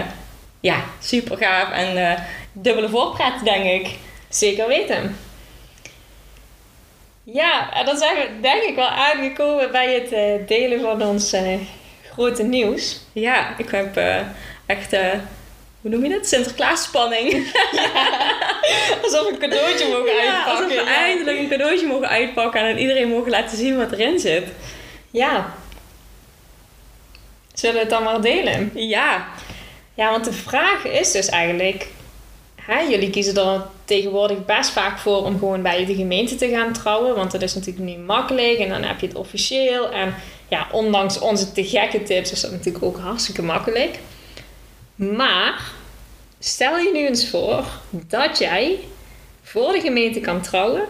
ja, 0.60 0.84
super 1.00 1.38
gaaf 1.38 1.72
en 1.72 2.10
eh, 2.10 2.20
dubbele 2.52 2.90
voorpret, 2.90 3.34
denk 3.44 3.66
ik. 3.66 3.96
Zeker 4.30 4.68
weten. 4.68 5.16
Ja, 7.34 7.74
en 7.74 7.86
dan 7.86 7.98
zijn 7.98 8.16
we 8.16 8.28
denk 8.42 8.64
ik 8.64 8.76
wel 8.76 8.88
aangekomen 8.88 9.72
bij 9.72 9.94
het 9.94 10.12
eh, 10.12 10.48
delen 10.48 10.82
van 10.82 11.02
ons 11.02 11.34
eh, 11.34 11.54
grote 12.14 12.44
nieuws. 12.44 13.00
Ja, 13.14 13.58
ik 13.58 13.70
heb 13.70 13.98
eh, 13.98 14.20
echt, 14.66 14.92
hoe 15.82 15.90
noem 15.90 16.04
je 16.04 16.10
dat? 16.10 16.28
Sinterklaas 16.28 16.84
spanning. 16.84 17.32
Alsof 19.04 19.26
we 19.26 19.30
een 19.32 19.38
cadeautje 19.40 19.88
mogen 19.88 20.14
Ja, 20.14 20.22
uitpakken. 20.22 20.52
alsof 20.52 20.68
we 20.68 20.74
ja. 20.90 20.96
eindelijk 20.96 21.38
een 21.38 21.50
cadeautje 21.50 21.88
mogen 21.88 22.08
uitpakken 22.10 22.62
en 22.62 22.72
aan 22.72 22.78
iedereen 22.78 23.10
mogen 23.10 23.32
laten 23.32 23.58
zien 23.58 23.78
wat 23.78 23.92
erin 23.92 24.20
zit. 24.20 24.48
Ja. 25.12 25.54
Zullen 27.54 27.76
we 27.76 27.82
het 27.82 27.90
dan 27.90 28.04
maar 28.04 28.22
delen? 28.22 28.72
Ja, 28.74 29.28
Ja, 29.94 30.10
want 30.12 30.26
de 30.26 30.34
vraag 30.34 30.86
is 30.86 31.12
dus 31.12 31.30
eigenlijk... 31.30 31.88
Hè, 32.66 32.80
jullie 32.80 33.10
kiezen 33.10 33.36
er 33.36 33.66
tegenwoordig 33.86 34.46
best 34.46 34.70
vaak 34.70 35.00
voor 35.00 35.26
om 35.26 35.40
gewoon 35.40 35.62
bij 35.62 35.86
de 35.86 35.96
gemeente 35.96 36.36
te 36.36 36.50
gaan 36.50 36.74
trouwen. 36.74 37.16
Want 37.16 37.32
dat 37.32 37.42
is 37.42 37.54
natuurlijk 37.54 37.86
nu 37.86 37.98
makkelijk 37.98 38.58
en 38.58 38.70
dan 38.70 38.84
heb 38.84 39.00
je 39.00 39.08
het 39.08 39.16
officieel. 39.16 39.92
En 39.92 40.16
ja, 40.48 40.68
ondanks 40.72 41.20
onze 41.20 41.52
te 41.52 41.64
gekke 41.64 42.04
tips 42.04 42.32
is 42.32 42.42
dat 42.42 42.52
natuurlijk 42.52 42.86
ook 42.86 43.00
hartstikke 43.00 43.42
makkelijk. 43.42 44.00
Maar 44.96 45.62
stel 46.40 46.78
je 46.78 46.90
nu 46.94 47.08
eens 47.08 47.30
voor 47.30 47.64
dat 47.90 48.38
jij 48.38 48.80
voor 49.44 49.72
de 49.72 49.80
gemeente 49.80 50.20
kan 50.20 50.42
trouwen. 50.42 50.84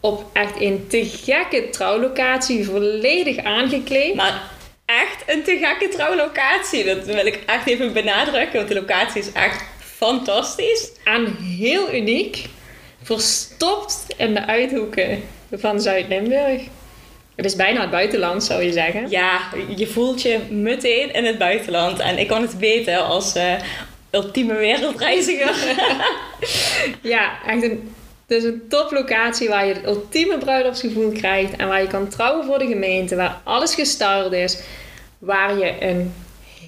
Op 0.00 0.24
echt 0.32 0.60
een 0.60 0.86
te 0.88 1.04
gekke 1.04 1.68
trouwlocatie, 1.70 2.64
volledig 2.64 3.44
aangekleed. 3.44 4.14
maar 4.14 4.42
echt 4.84 5.22
een 5.26 5.42
te 5.42 5.58
gekke 5.58 5.88
trouwlocatie. 5.88 6.84
Dat 6.84 7.04
wil 7.04 7.26
ik 7.26 7.42
echt 7.46 7.66
even 7.66 7.92
benadrukken, 7.92 8.56
want 8.56 8.68
de 8.68 8.74
locatie 8.74 9.20
is 9.20 9.32
echt 9.32 9.64
fantastisch. 9.96 10.90
En 11.04 11.36
heel 11.36 11.94
uniek, 11.94 12.48
verstopt 13.02 14.06
in 14.16 14.34
de 14.34 14.46
uithoeken 14.46 15.22
van 15.52 15.80
Zuid-Limburg. 15.80 16.62
Het 17.34 17.44
is 17.44 17.56
bijna 17.56 17.80
het 17.80 17.90
buitenland, 17.90 18.44
zou 18.44 18.62
je 18.62 18.72
zeggen. 18.72 19.10
Ja, 19.10 19.40
je 19.76 19.86
voelt 19.86 20.22
je 20.22 20.38
meteen 20.50 21.12
in 21.12 21.24
het 21.24 21.38
buitenland. 21.38 21.98
En 21.98 22.18
ik 22.18 22.28
kan 22.28 22.42
het 22.42 22.58
weten 22.58 23.04
als 23.04 23.34
eh, 23.34 23.52
ultieme 24.10 24.54
wereldreiziger. 24.54 25.54
Ja, 27.00 27.32
echt 27.46 27.62
een, 27.62 27.94
het 28.26 28.36
is 28.36 28.44
een 28.44 28.62
toplocatie 28.68 29.48
waar 29.48 29.66
je 29.66 29.74
het 29.74 29.86
ultieme 29.86 30.38
bruiloftsgevoel 30.38 31.12
krijgt. 31.12 31.56
En 31.56 31.68
waar 31.68 31.80
je 31.80 31.86
kan 31.86 32.08
trouwen 32.08 32.44
voor 32.44 32.58
de 32.58 32.66
gemeente, 32.66 33.16
waar 33.16 33.40
alles 33.44 33.74
gestyled 33.74 34.32
is. 34.32 34.58
Waar 35.18 35.58
je 35.58 35.74
een 35.80 36.14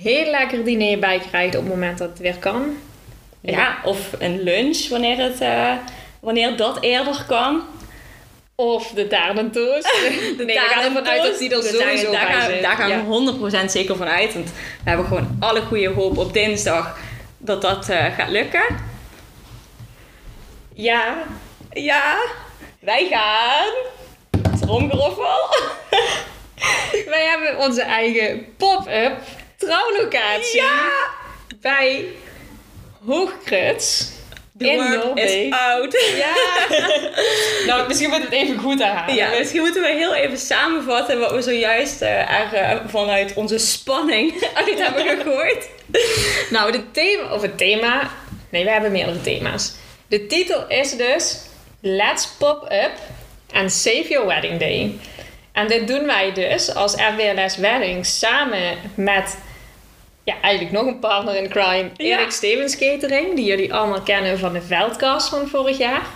heel 0.01 0.31
lekker 0.31 0.65
diner 0.65 0.99
bij 0.99 1.19
krijgt 1.29 1.57
op 1.57 1.63
het 1.63 1.73
moment 1.73 1.99
dat 1.99 2.09
het 2.09 2.19
weer 2.19 2.39
kan. 2.39 2.77
Ja, 3.47 3.79
of 3.85 3.99
een 4.19 4.43
lunch 4.43 4.89
wanneer, 4.89 5.17
het, 5.19 5.41
eh, 5.41 5.73
wanneer 6.21 6.57
dat 6.57 6.79
eerder 6.81 7.25
kan. 7.29 7.63
Of 8.55 8.89
de 8.89 9.07
taartentoos. 9.07 9.83
nee, 10.37 10.47
we 10.47 10.53
gaan 10.69 11.07
uit 11.07 11.23
dat 11.23 11.39
die 11.39 11.55
er 11.55 11.63
sowieso 11.63 12.13
daar, 12.13 12.27
bij 12.27 12.35
gaan, 12.35 12.51
zit. 12.51 12.63
daar 12.63 12.77
gaan 12.77 12.89
Ja. 12.89 13.05
we 13.05 13.07
100% 13.07 13.71
zeker 13.71 13.97
van 13.97 14.07
uit. 14.07 14.35
Want 14.35 14.47
we 14.85 14.89
hebben 14.89 15.07
gewoon 15.07 15.37
alle 15.41 15.61
goede 15.61 15.89
hoop 15.89 16.19
op 16.19 16.33
dinsdag 16.33 16.99
dat 17.39 17.63
dat 17.63 17.89
eh, 17.89 18.05
gaat 18.17 18.29
lukken. 18.31 18.65
Ja, 20.75 21.15
Ja, 21.73 22.17
wij 22.81 23.07
gaan. 23.11 23.73
Tromgeroffel. 24.61 25.39
wij 27.15 27.25
hebben 27.25 27.59
onze 27.59 27.83
eigen 27.83 28.47
pop-up 28.57 29.19
trouwlocatie. 29.57 30.61
Ja! 30.61 30.91
bij 31.61 32.05
Hoogkruts. 33.07 34.15
The 34.59 34.71
in 34.71 35.17
is 35.17 35.53
out. 35.53 35.93
Ja. 36.17 36.35
nou, 37.67 37.89
misschien 37.89 38.09
moet 38.09 38.23
het 38.23 38.33
even 38.33 38.59
goed 38.59 38.83
herhalen. 38.83 39.15
Ja, 39.15 39.29
misschien 39.39 39.61
moeten 39.61 39.83
we 39.83 39.89
heel 39.89 40.15
even 40.15 40.39
samenvatten 40.39 41.19
wat 41.19 41.33
we 41.33 41.43
zojuist 41.43 42.01
er 42.01 42.53
eh, 42.53 42.77
vanuit 42.87 43.35
onze 43.35 43.59
spanning 43.59 44.33
uit 44.55 44.79
hebben 44.79 45.07
gegooid. 45.07 45.69
Nou, 46.51 46.73
de 46.73 46.91
thema, 46.91 47.33
of 47.33 47.43
het 47.43 47.59
thema, 47.59 48.11
nee, 48.49 48.65
we 48.65 48.71
hebben 48.71 48.93
meerdere 48.93 49.21
thema's. 49.21 49.73
De 50.09 50.27
titel 50.27 50.65
is 50.69 50.97
dus 50.97 51.41
Let's 51.81 52.29
Pop 52.39 52.63
Up 52.63 52.93
and 53.53 53.73
Save 53.73 54.09
Your 54.09 54.27
Wedding 54.27 54.61
Day. 54.61 54.99
En 55.53 55.69
dit 55.69 55.89
doen 55.89 56.07
wij 56.07 56.33
dus 56.33 56.75
als 56.75 56.95
RWLS 56.95 57.57
Wedding 57.57 58.07
samen 58.07 58.79
met, 58.95 59.39
ja, 60.27 60.41
eigenlijk 60.41 60.75
nog 60.75 60.87
een 60.87 60.99
partner 60.99 61.37
in 61.37 61.49
crime, 61.49 61.91
Ja. 61.97 62.19
Erik 62.19 62.31
Stevens 62.31 62.77
Catering, 62.79 63.37
die 63.37 63.45
jullie 63.45 63.75
allemaal 63.75 64.03
kennen 64.03 64.39
van 64.39 64.53
de 64.53 64.63
Veldcast 64.63 65.29
van 65.29 65.49
vorig 65.49 65.79
jaar. 65.79 66.07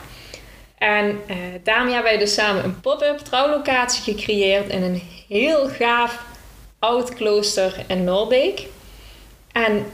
En 0.79 1.20
eh, 1.27 1.37
daarmee 1.62 1.92
hebben 1.92 2.11
wij 2.11 2.20
dus 2.20 2.35
samen 2.35 2.64
een 2.64 2.81
pop-up 2.81 3.18
trouwlocatie 3.18 4.14
gecreëerd 4.14 4.68
in 4.68 4.83
een 4.83 5.03
heel 5.29 5.68
gaaf 5.68 6.23
oud 6.79 7.14
klooster 7.14 7.85
in 7.87 8.05
Noorbeek. 8.05 8.66
En 9.53 9.87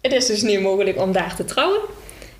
het 0.00 0.12
is 0.12 0.26
dus 0.26 0.42
nu 0.42 0.60
mogelijk 0.60 0.98
om 0.98 1.12
daar 1.12 1.36
te 1.36 1.44
trouwen. 1.44 1.80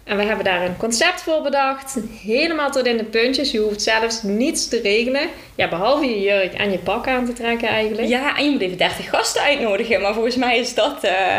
En 0.04 0.16
we 0.16 0.22
hebben 0.22 0.44
daar 0.44 0.62
een 0.62 0.76
concept 0.76 1.22
voor 1.22 1.42
bedacht. 1.42 1.96
Helemaal 2.22 2.70
tot 2.70 2.86
in 2.86 2.96
de 2.96 3.04
puntjes. 3.04 3.50
Je 3.50 3.58
hoeft 3.58 3.82
zelfs 3.82 4.22
niets 4.22 4.68
te 4.68 4.80
regelen. 4.80 5.28
Ja, 5.54 5.68
behalve 5.68 6.04
je 6.04 6.20
jurk 6.20 6.52
en 6.54 6.70
je 6.70 6.78
pak 6.78 7.06
aan 7.06 7.26
te 7.26 7.32
trekken 7.32 7.68
eigenlijk. 7.68 8.08
Ja, 8.08 8.36
en 8.36 8.44
je 8.44 8.50
moet 8.50 8.60
even 8.60 8.76
30 8.78 9.10
gasten 9.10 9.42
uitnodigen. 9.42 10.00
Maar 10.00 10.12
volgens 10.14 10.36
mij 10.36 10.58
is 10.58 10.74
dat, 10.74 11.04
eh, 11.04 11.38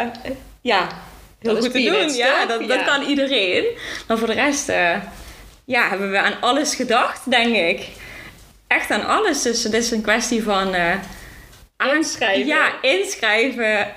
ja, 0.62 0.88
heel 1.40 1.54
Dat 1.54 1.64
goed 1.64 1.72
te 1.74 1.82
doen. 1.84 2.14
Ja, 2.14 2.46
dat, 2.46 2.60
dat 2.60 2.80
Ja. 2.80 2.84
kan 2.84 3.02
iedereen. 3.04 3.66
Maar 4.08 4.18
voor 4.18 4.28
de 4.28 4.34
rest, 4.34 4.70
eh, 4.70 4.96
ja, 5.66 5.90
hebben 5.90 6.12
we 6.12 6.20
aan 6.20 6.42
alles 6.42 6.76
gedacht, 6.76 7.30
denk 7.30 7.56
ik. 7.56 7.88
Echt 8.68 8.92
aan 8.92 9.06
alles. 9.08 9.42
Dus 9.42 9.64
het 9.64 9.74
is 9.74 9.92
een 9.92 10.02
kwestie 10.02 10.44
van... 10.44 10.74
eh, 10.74 10.92
aan- 11.78 11.96
Inschrijven. 11.96 12.46
Ja, 12.46 12.72
inschrijven. 12.82 13.88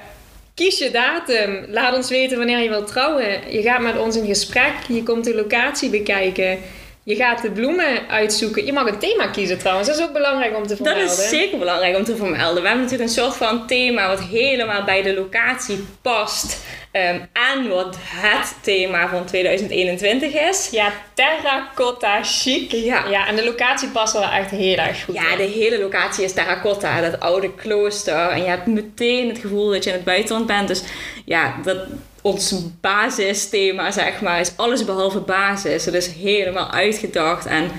Kies 0.55 0.79
je 0.79 0.91
datum. 0.91 1.65
Laat 1.69 1.97
ons 1.97 2.09
weten 2.09 2.39
wanneer 2.39 2.59
je 2.59 2.69
wilt 2.69 2.87
trouwen. 2.87 3.53
Je 3.53 3.63
gaat 3.63 3.81
met 3.81 3.99
ons 3.99 4.17
in 4.17 4.27
gesprek. 4.27 4.73
Je 4.89 5.03
komt 5.03 5.25
de 5.25 5.35
locatie 5.35 5.91
bekijken. 5.91 6.59
Je 7.05 7.15
gaat 7.17 7.43
de 7.43 7.51
bloemen 7.51 8.09
uitzoeken. 8.09 8.67
Je 8.67 8.73
mag 8.73 8.87
een 8.87 8.99
thema 8.99 9.27
kiezen 9.27 9.59
trouwens. 9.59 9.89
Dat 9.89 9.97
is 9.99 10.03
ook 10.05 10.13
belangrijk 10.13 10.57
om 10.57 10.63
te 10.63 10.69
Dat 10.69 10.77
vermelden. 10.77 11.05
is 11.05 11.29
zeker 11.29 11.59
belangrijk 11.59 11.97
om 11.97 12.05
te 12.05 12.17
vermelden. 12.17 12.63
We 12.63 12.69
hebben 12.69 12.85
natuurlijk 12.85 13.11
een 13.11 13.23
soort 13.23 13.37
van 13.37 13.67
thema 13.67 14.09
wat 14.09 14.21
helemaal 14.23 14.85
bij 14.85 15.03
de 15.03 15.15
locatie 15.15 15.85
past. 16.03 16.59
ehm, 16.91 17.21
aan 17.33 17.69
wat 17.69 17.97
het 18.01 18.55
thema 18.61 19.09
van 19.09 19.25
2021 19.25 20.33
is. 20.35 20.69
Ja, 20.71 20.93
terracotta 21.15 22.23
chic. 22.23 22.71
Ja. 22.73 23.05
ja, 23.11 23.27
en 23.29 23.37
de 23.37 23.45
locatie 23.45 23.89
past 23.89 24.13
wel 24.13 24.23
echt 24.31 24.51
heel 24.51 24.77
erg 24.77 25.05
goed 25.05 25.15
Ja, 25.15 25.31
in. 25.33 25.37
de 25.37 25.43
hele 25.59 25.79
locatie 25.79 26.25
is 26.25 26.33
terracotta, 26.33 27.01
dat 27.01 27.21
oude 27.21 27.55
klooster. 27.55 28.29
En 28.29 28.43
je 28.43 28.49
hebt 28.49 28.67
meteen 28.67 29.29
het 29.29 29.39
gevoel 29.39 29.71
dat 29.71 29.85
je 29.85 29.91
in 29.91 29.97
het 29.97 30.05
buitenland 30.05 30.47
bent. 30.47 30.69
Dus 30.69 30.83
ja, 31.25 31.55
dat, 31.65 31.77
ons 32.25 32.55
basisthema, 32.81 33.91
zeg 33.91 34.21
maar, 34.21 34.41
is 34.41 34.57
alles 34.57 34.85
behalve 34.85 35.21
basis. 35.21 35.85
Het 35.85 35.95
is 35.95 36.07
helemaal 36.07 36.71
uitgedacht. 36.71 37.47
En 37.47 37.71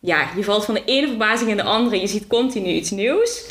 ja, 0.00 0.28
je 0.36 0.44
valt 0.44 0.64
van 0.64 0.74
de 0.74 0.84
ene 0.84 1.06
verbazing 1.06 1.50
in 1.50 1.56
de 1.56 1.62
andere. 1.62 2.00
Je 2.00 2.06
ziet 2.06 2.26
continu 2.26 2.68
iets 2.68 2.90
nieuws. 2.90 3.44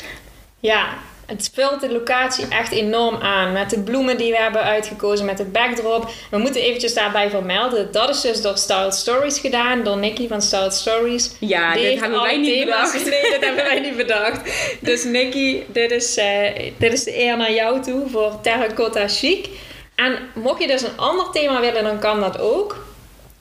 Ja, 0.60 0.88
het 1.26 1.50
vult 1.54 1.80
de 1.80 1.92
locatie 1.92 2.48
echt 2.48 2.72
enorm 2.72 3.14
aan. 3.14 3.52
Met 3.52 3.70
de 3.70 3.80
bloemen 3.80 4.16
die 4.16 4.30
we 4.30 4.38
hebben 4.38 4.62
uitgekozen, 4.62 5.26
met 5.26 5.36
de 5.36 5.44
backdrop. 5.44 6.10
We 6.30 6.38
moeten 6.38 6.62
eventjes 6.62 6.94
daarbij 6.94 7.30
vermelden. 7.30 7.92
Dat 7.92 8.08
is 8.08 8.20
dus 8.20 8.42
door 8.42 8.56
Style 8.56 8.92
Stories 8.92 9.38
gedaan. 9.38 9.84
Door 9.84 9.98
Nicky 9.98 10.28
van 10.28 10.42
Style 10.42 10.70
Stories. 10.70 11.30
Ja, 11.40 11.72
Die 11.72 11.82
dit 11.82 12.00
hebben 12.00 12.20
wij 12.20 12.36
niet 12.36 12.64
bedacht. 12.64 13.04
Nee, 13.10 13.30
dat 13.30 13.44
hebben 13.44 13.64
wij 13.64 13.80
niet 13.80 13.96
bedacht. 13.96 14.40
Dus 14.80 15.04
Nicky, 15.04 15.62
dit 15.66 15.90
is, 15.90 16.16
eh, 16.16 16.72
dit 16.76 16.92
is 16.92 17.04
de 17.04 17.18
eer 17.20 17.36
naar 17.36 17.52
jou 17.52 17.82
toe 17.82 18.08
voor 18.10 18.40
Terracotta 18.42 19.08
Chic. 19.08 19.48
En 19.96 20.18
mocht 20.34 20.60
je 20.60 20.66
dus 20.66 20.82
een 20.82 20.96
ander 20.96 21.26
thema 21.32 21.60
willen, 21.60 21.84
dan 21.84 21.98
kan 21.98 22.20
dat 22.20 22.38
ook. 22.40 22.84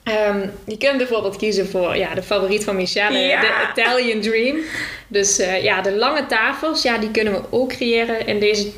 Ehm, 0.04 0.48
je 0.66 0.78
kunt 0.78 0.98
bijvoorbeeld 0.98 1.36
kiezen 1.38 1.68
voor 1.70 1.96
ja, 1.98 2.14
de 2.14 2.24
favoriet 2.24 2.64
van 2.64 2.76
Michelle, 2.76 3.18
Ja. 3.20 3.42
de 3.42 3.82
Italian 3.82 4.22
Dream. 4.22 4.58
Dus 5.08 5.40
eh, 5.40 5.64
ja, 5.64 5.82
de 5.82 5.96
lange 5.96 6.26
tafels, 6.26 6.82
ja, 6.82 6.98
die 6.98 7.12
kunnen 7.12 7.34
we 7.34 7.42
ook 7.50 7.70
creëren 7.70 8.28
in 8.28 8.40
deze, 8.40 8.72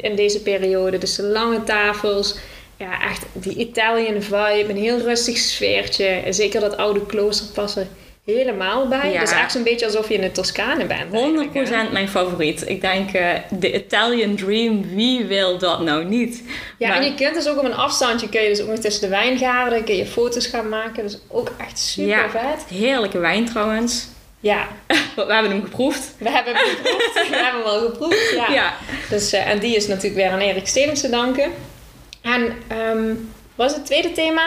in 0.00 0.16
deze 0.16 0.42
periode. 0.42 0.98
Dus 0.98 1.14
de 1.14 1.22
lange 1.22 1.64
tafels, 1.64 2.36
ja, 2.76 3.02
echt 3.02 3.24
die 3.32 3.56
Italian 3.56 4.22
vibe, 4.22 4.66
een 4.68 4.76
heel 4.76 4.98
rustig 4.98 5.36
sfeertje. 5.36 6.06
En 6.06 6.34
zeker 6.34 6.60
dat 6.60 6.76
oude 6.76 7.06
klooster 7.06 7.46
past 7.54 7.76
er 7.76 7.86
helemaal 8.24 8.88
bij. 8.88 9.12
Ja. 9.12 9.18
Het 9.18 9.28
is 9.28 9.34
echt 9.36 9.52
zo'n 9.52 9.62
beetje 9.62 9.86
alsof 9.86 10.08
je 10.08 10.14
in 10.14 10.20
de 10.20 10.30
Toscane 10.32 10.84
bent. 10.84 10.90
eigenlijk, 11.14 11.54
hè? 11.54 11.86
100% 11.88 11.92
mijn 11.92 12.08
favoriet. 12.08 12.68
Ik 12.68 12.80
denk 12.80 13.12
eh, 13.12 13.28
de 13.50 13.74
Italian 13.74 14.36
Dream, 14.36 14.94
wie 14.94 15.24
wil 15.24 15.58
dat 15.58 15.80
nou 15.80 16.04
niet? 16.04 16.42
Ja, 16.78 16.88
Maar- 16.88 16.96
en 16.96 17.04
je 17.04 17.14
kunt 17.14 17.34
dus 17.34 17.48
ook 17.48 17.58
op 17.58 17.64
een 17.64 17.74
afstandje, 17.74 18.28
kun 18.28 18.40
je 18.42 18.48
dus 18.48 18.60
ook 18.60 18.68
nog 18.68 18.78
tussen 18.78 19.02
de 19.02 19.08
wijngaarden, 19.08 19.84
kun 19.84 19.96
je 19.96 20.06
foto's 20.06 20.46
gaan 20.46 20.68
maken. 20.68 21.02
Dus 21.02 21.18
ook 21.28 21.52
echt 21.58 21.78
super 21.78 22.10
Ja. 22.10 22.30
vet. 22.30 22.64
Heerlijke 22.78 23.18
wijn 23.18 23.44
trouwens. 23.44 24.06
Ja, 24.40 24.68
We 25.16 25.24
hebben 25.32 25.50
hem 25.50 25.62
geproefd. 25.62 26.14
we 26.18 26.30
hebben 26.30 26.54
hem 26.56 26.64
geproefd. 26.66 27.14
we 27.30 27.36
hebben 27.36 27.60
hem 27.60 27.70
al 27.70 27.80
geproefd, 27.80 28.30
ja. 28.36 28.52
Ja. 28.52 28.74
Dus, 29.10 29.32
eh, 29.32 29.48
en 29.48 29.58
die 29.58 29.76
is 29.76 29.86
natuurlijk 29.86 30.14
weer 30.14 30.30
aan 30.30 30.38
Erik 30.38 30.66
Stevens 30.66 31.00
te 31.00 31.08
danken. 31.10 31.50
En 32.22 32.54
ehm, 32.68 33.14
wat 33.54 33.70
is 33.70 33.76
het 33.76 33.86
tweede 33.86 34.12
thema? 34.12 34.42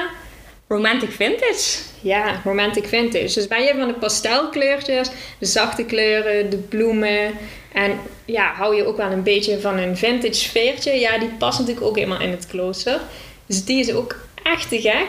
Romantic 0.68 1.12
Vintage. 1.12 1.80
Ja, 2.02 2.42
romantic 2.44 2.88
vintage. 2.88 3.34
Dus 3.34 3.48
bij 3.48 3.64
je 3.64 3.74
van 3.78 3.88
de 3.88 3.94
pastelkleurtjes, 3.94 5.10
de 5.40 5.46
zachte 5.46 5.84
kleuren, 5.84 6.50
de 6.50 6.58
bloemen. 6.58 7.34
En 7.74 8.00
ja, 8.26 8.54
hou 8.54 8.76
je 8.76 8.86
ook 8.86 8.98
wel 8.98 9.12
een 9.12 9.24
beetje 9.24 9.60
van 9.60 9.78
een 9.78 9.98
vintage 9.98 10.34
sfeertje. 10.34 11.00
Ja, 11.00 11.18
die 11.18 11.30
past 11.30 11.60
natuurlijk 11.60 11.86
ook 11.86 11.96
helemaal 11.96 12.22
in 12.22 12.32
het 12.32 12.48
klooster. 12.48 13.00
Dus 13.46 13.66
die 13.66 13.80
is 13.80 13.94
ook 13.94 14.16
echt 14.44 14.70
te 14.70 14.82
gek. 14.82 15.08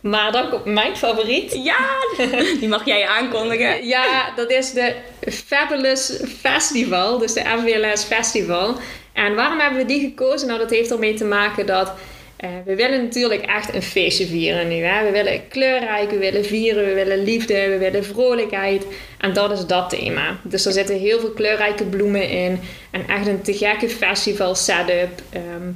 Maar 0.00 0.32
dan 0.32 0.50
komt 0.50 0.64
mijn 0.64 0.96
favoriet. 0.96 1.52
Ja, 1.52 1.78
die 2.60 2.68
mag 2.68 2.84
jij 2.84 3.06
aankondigen. 3.06 3.86
Ja, 3.86 4.32
dat 4.36 4.50
is 4.50 4.72
de 4.72 4.94
Fabulous 5.20 6.12
Festival. 6.40 7.18
Dus 7.18 7.32
de 7.32 7.40
FWLS 7.40 8.04
Festival. 8.04 8.76
En 9.12 9.34
waarom 9.34 9.58
hebben 9.58 9.78
we 9.78 9.86
die 9.86 10.00
gekozen? 10.00 10.46
Nou, 10.46 10.58
dat 10.58 10.70
heeft 10.70 10.90
ermee 10.90 11.14
te 11.14 11.24
maken 11.24 11.66
dat... 11.66 11.92
eh, 12.36 12.50
we 12.64 12.74
willen 12.74 13.02
natuurlijk 13.02 13.42
echt 13.42 13.74
een 13.74 13.82
feestje 13.82 14.26
vieren 14.26 14.68
nu. 14.68 14.74
Hè? 14.74 15.04
We 15.04 15.10
willen 15.10 15.48
kleurrijk, 15.48 16.10
we 16.10 16.18
willen 16.18 16.44
vieren, 16.44 16.84
we 16.84 16.94
willen 16.94 17.22
liefde, 17.22 17.68
we 17.68 17.78
willen 17.78 18.04
vrolijkheid. 18.04 18.86
En 19.18 19.32
dat 19.32 19.50
is 19.50 19.66
dat 19.66 19.90
thema. 19.90 20.36
Dus 20.42 20.66
er 20.66 20.72
zitten 20.72 20.98
heel 20.98 21.20
veel 21.20 21.30
kleurrijke 21.30 21.84
bloemen 21.84 22.28
in. 22.28 22.60
En 22.90 23.08
echt 23.08 23.26
een 23.26 23.42
te 23.42 23.52
gekke 23.52 23.88
festival 23.88 24.54
setup. 24.54 25.22
Ehm, 25.30 25.70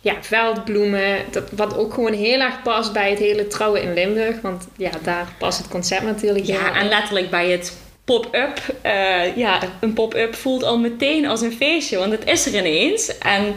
ja, 0.00 0.14
veldbloemen. 0.20 1.16
Dat, 1.30 1.50
wat 1.50 1.76
ook 1.76 1.94
gewoon 1.94 2.12
heel 2.12 2.40
erg 2.40 2.62
past 2.62 2.92
bij 2.92 3.10
het 3.10 3.18
hele 3.18 3.46
trouwen 3.46 3.82
in 3.82 3.94
Limburg. 3.94 4.40
Want 4.40 4.68
ja, 4.76 4.90
daar 5.02 5.28
past 5.38 5.58
het 5.58 5.68
concept 5.68 6.02
natuurlijk 6.02 6.46
heel 6.46 6.54
Ja, 6.54 6.80
en 6.80 6.88
letterlijk 6.88 7.30
bij 7.30 7.50
het 7.50 7.76
pop-up. 8.04 8.60
eh, 8.82 9.36
ja, 9.36 9.60
een 9.80 9.92
pop-up 9.92 10.34
voelt 10.34 10.62
al 10.64 10.78
meteen 10.78 11.26
als 11.26 11.40
een 11.40 11.52
feestje, 11.52 11.98
want 11.98 12.12
het 12.12 12.24
is 12.24 12.46
er 12.46 12.54
ineens. 12.58 13.18
En 13.18 13.54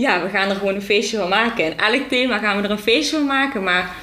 ja, 0.00 0.22
we 0.22 0.28
gaan 0.28 0.48
er 0.48 0.56
gewoon 0.56 0.74
een 0.74 0.82
feestje 0.82 1.16
van 1.16 1.28
maken. 1.28 1.64
En 1.64 1.78
elk 1.78 2.08
thema 2.08 2.38
gaan 2.38 2.56
we 2.56 2.62
er 2.62 2.70
een 2.70 2.78
feestje 2.78 3.16
van 3.16 3.26
maken. 3.26 3.62
Maar 3.62 3.94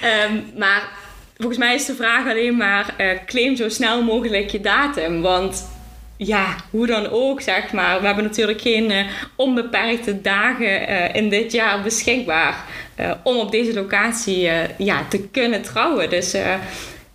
Ehm, 0.01 0.59
maar 0.59 0.89
volgens 1.37 1.59
mij 1.59 1.75
is 1.75 1.87
de 1.87 1.95
vraag 1.95 2.29
alleen 2.29 2.57
maar... 2.57 2.95
eh, 2.97 3.09
claim 3.27 3.57
zo 3.57 3.69
snel 3.69 4.03
mogelijk 4.03 4.51
je 4.51 4.61
datum. 4.61 5.23
Want 5.23 5.69
ja, 6.17 6.57
hoe 6.71 6.87
dan 6.87 7.11
ook, 7.11 7.41
zeg 7.41 7.73
maar. 7.73 8.01
We 8.01 8.07
hebben 8.07 8.25
natuurlijk 8.25 8.61
geen 8.61 8.91
eh, 8.91 9.05
onbeperkte 9.37 10.21
dagen 10.21 11.15
in 11.15 11.29
dit 11.29 11.53
jaar 11.53 11.83
beschikbaar... 11.83 12.65
eh, 13.01 13.11
om 13.23 13.37
op 13.37 13.51
deze 13.51 13.75
locatie 13.75 14.49
eh, 14.49 14.69
ja, 14.79 15.07
te 15.09 15.29
kunnen 15.29 15.63
trouwen. 15.63 16.11
Dus 16.11 16.35
eh, 16.35 16.55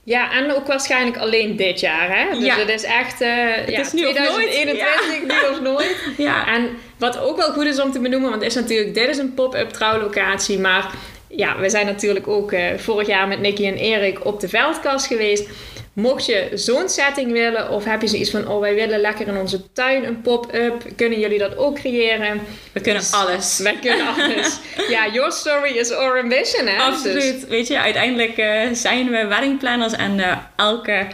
Ja, 0.03 0.31
en 0.31 0.51
ook 0.55 0.67
waarschijnlijk 0.67 1.17
alleen 1.17 1.55
dit 1.55 1.79
jaar, 1.79 2.17
hè? 2.17 2.35
Dus 2.35 2.45
Ja. 2.45 2.57
het 2.57 2.69
is 2.69 2.83
echt 2.83 3.21
eh 3.21 3.67
ja, 3.67 3.79
is 3.79 3.93
nu 3.93 4.05
of 4.05 4.17
nooit. 4.17 4.51
2021, 4.51 5.21
nu 5.21 5.49
of 5.51 5.61
nooit. 5.61 5.95
ja, 6.27 6.47
En 6.47 6.69
wat 6.97 7.19
ook 7.19 7.37
wel 7.37 7.51
goed 7.51 7.65
is 7.65 7.81
om 7.81 7.91
te 7.91 7.99
benoemen, 7.99 8.29
want 8.29 8.41
het 8.41 8.51
is 8.51 8.61
natuurlijk, 8.61 8.93
dit 8.93 9.09
is 9.09 9.17
een 9.17 9.33
pop-up 9.33 9.69
trouwlocatie, 9.69 10.59
maar 10.59 10.91
ja, 11.27 11.59
we 11.59 11.69
zijn 11.69 11.85
natuurlijk 11.85 12.27
ook 12.27 12.55
vorig 12.77 13.07
jaar 13.07 13.27
met 13.27 13.39
Nicky 13.39 13.65
en 13.65 13.75
Erik 13.77 14.25
op 14.25 14.39
de 14.39 14.49
veldkast 14.49 15.07
geweest. 15.07 15.49
Mocht 15.95 16.25
je 16.25 16.49
zo'n 16.53 16.89
setting 16.89 17.31
willen, 17.31 17.69
of 17.69 17.85
heb 17.85 18.01
je 18.01 18.07
zoiets 18.07 18.29
van, 18.29 18.47
oh 18.47 18.59
wij 18.59 18.73
willen 18.75 18.99
lekker 18.99 19.27
in 19.27 19.37
onze 19.37 19.71
tuin 19.73 20.03
een 20.05 20.21
pop-up, 20.21 20.83
kunnen 20.95 21.19
jullie 21.19 21.39
dat 21.39 21.57
ook 21.57 21.75
creëren? 21.75 22.41
we 22.71 22.81
kunnen 22.81 23.03
alles. 23.11 23.59
Wij 23.59 23.77
kunnen 23.81 24.07
alles. 24.07 24.59
ja, 24.95 25.07
your 25.09 25.31
story 25.31 25.77
is 25.77 25.91
our 25.91 26.19
ambition, 26.21 26.67
hè? 26.67 26.75
Dus- 26.75 26.95
Absoluut. 26.95 27.47
Weet 27.47 27.67
je, 27.67 27.79
uiteindelijk 27.79 28.37
eh, 28.37 28.61
zijn 28.71 29.09
we 29.09 29.25
weddingplanners 29.25 29.93
en 29.93 30.19
eh, 30.19 30.37
elke 30.55 31.07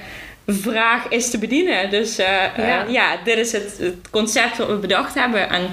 vraag 0.48 1.08
is 1.08 1.30
te 1.30 1.38
bedienen. 1.38 1.89
Dus 1.89 2.17
eh, 2.17 2.28
Ja. 2.58 2.86
ja. 2.88 3.17
dit 3.24 3.38
is 3.38 3.52
het, 3.52 3.76
het 3.80 4.10
concept 4.10 4.58
wat 4.58 4.67
we 4.67 4.76
bedacht 4.76 5.13
hebben. 5.15 5.50
En 5.50 5.70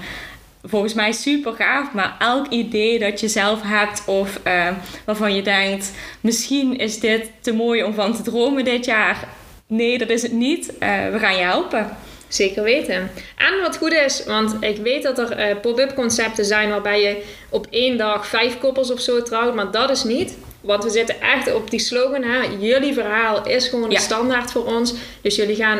volgens 0.68 0.94
mij 0.94 1.12
super 1.12 1.52
gaaf. 1.52 1.92
Maar 1.92 2.16
elk 2.18 2.46
idee 2.48 2.98
dat 2.98 3.20
je 3.20 3.28
zelf 3.28 3.62
hebt 3.62 4.02
of 4.06 4.40
eh, 4.42 4.68
waarvan 5.04 5.34
je 5.34 5.42
denkt... 5.42 5.92
misschien 6.20 6.78
is 6.78 7.00
dit 7.00 7.30
te 7.40 7.52
mooi 7.52 7.82
om 7.82 7.94
van 7.94 8.14
te 8.16 8.22
dromen 8.22 8.64
dit 8.64 8.84
jaar. 8.84 9.28
Nee, 9.66 9.98
dat 9.98 10.08
is 10.08 10.22
het 10.22 10.32
niet. 10.32 10.78
Eh, 10.78 10.88
we 11.12 11.18
gaan 11.18 11.36
je 11.36 11.42
helpen. 11.42 11.96
Zeker 12.28 12.62
weten. 12.62 13.10
En 13.36 13.60
wat 13.62 13.76
goed 13.76 13.92
is, 13.92 14.24
want 14.26 14.56
ik 14.60 14.76
weet 14.76 15.02
dat 15.02 15.18
er 15.18 15.30
eh, 15.32 15.56
pop-up 15.60 15.94
concepten 15.94 16.44
zijn 16.44 16.68
waarbij 16.70 17.00
je 17.02 17.22
op 17.48 17.66
één 17.70 17.96
dag 17.98 18.26
vijf 18.26 18.58
koppels 18.58 18.92
of 18.92 19.00
zo 19.00 19.22
trouwt, 19.22 19.54
maar 19.54 19.70
dat 19.70 19.90
is 19.90 20.04
niet. 20.04 20.36
Want 20.60 20.84
we 20.84 20.90
zitten 20.90 21.20
echt 21.20 21.54
op 21.54 21.70
die 21.70 21.80
slogan, 21.80 22.22
hè? 22.22 22.40
jullie 22.58 22.92
verhaal 22.94 23.46
is 23.46 23.68
gewoon 23.68 23.90
Ja. 23.90 23.96
de 23.96 24.02
standaard 24.02 24.50
voor 24.52 24.64
ons. 24.64 24.94
Dus 25.20 25.36
jullie 25.36 25.56
gaan 25.56 25.78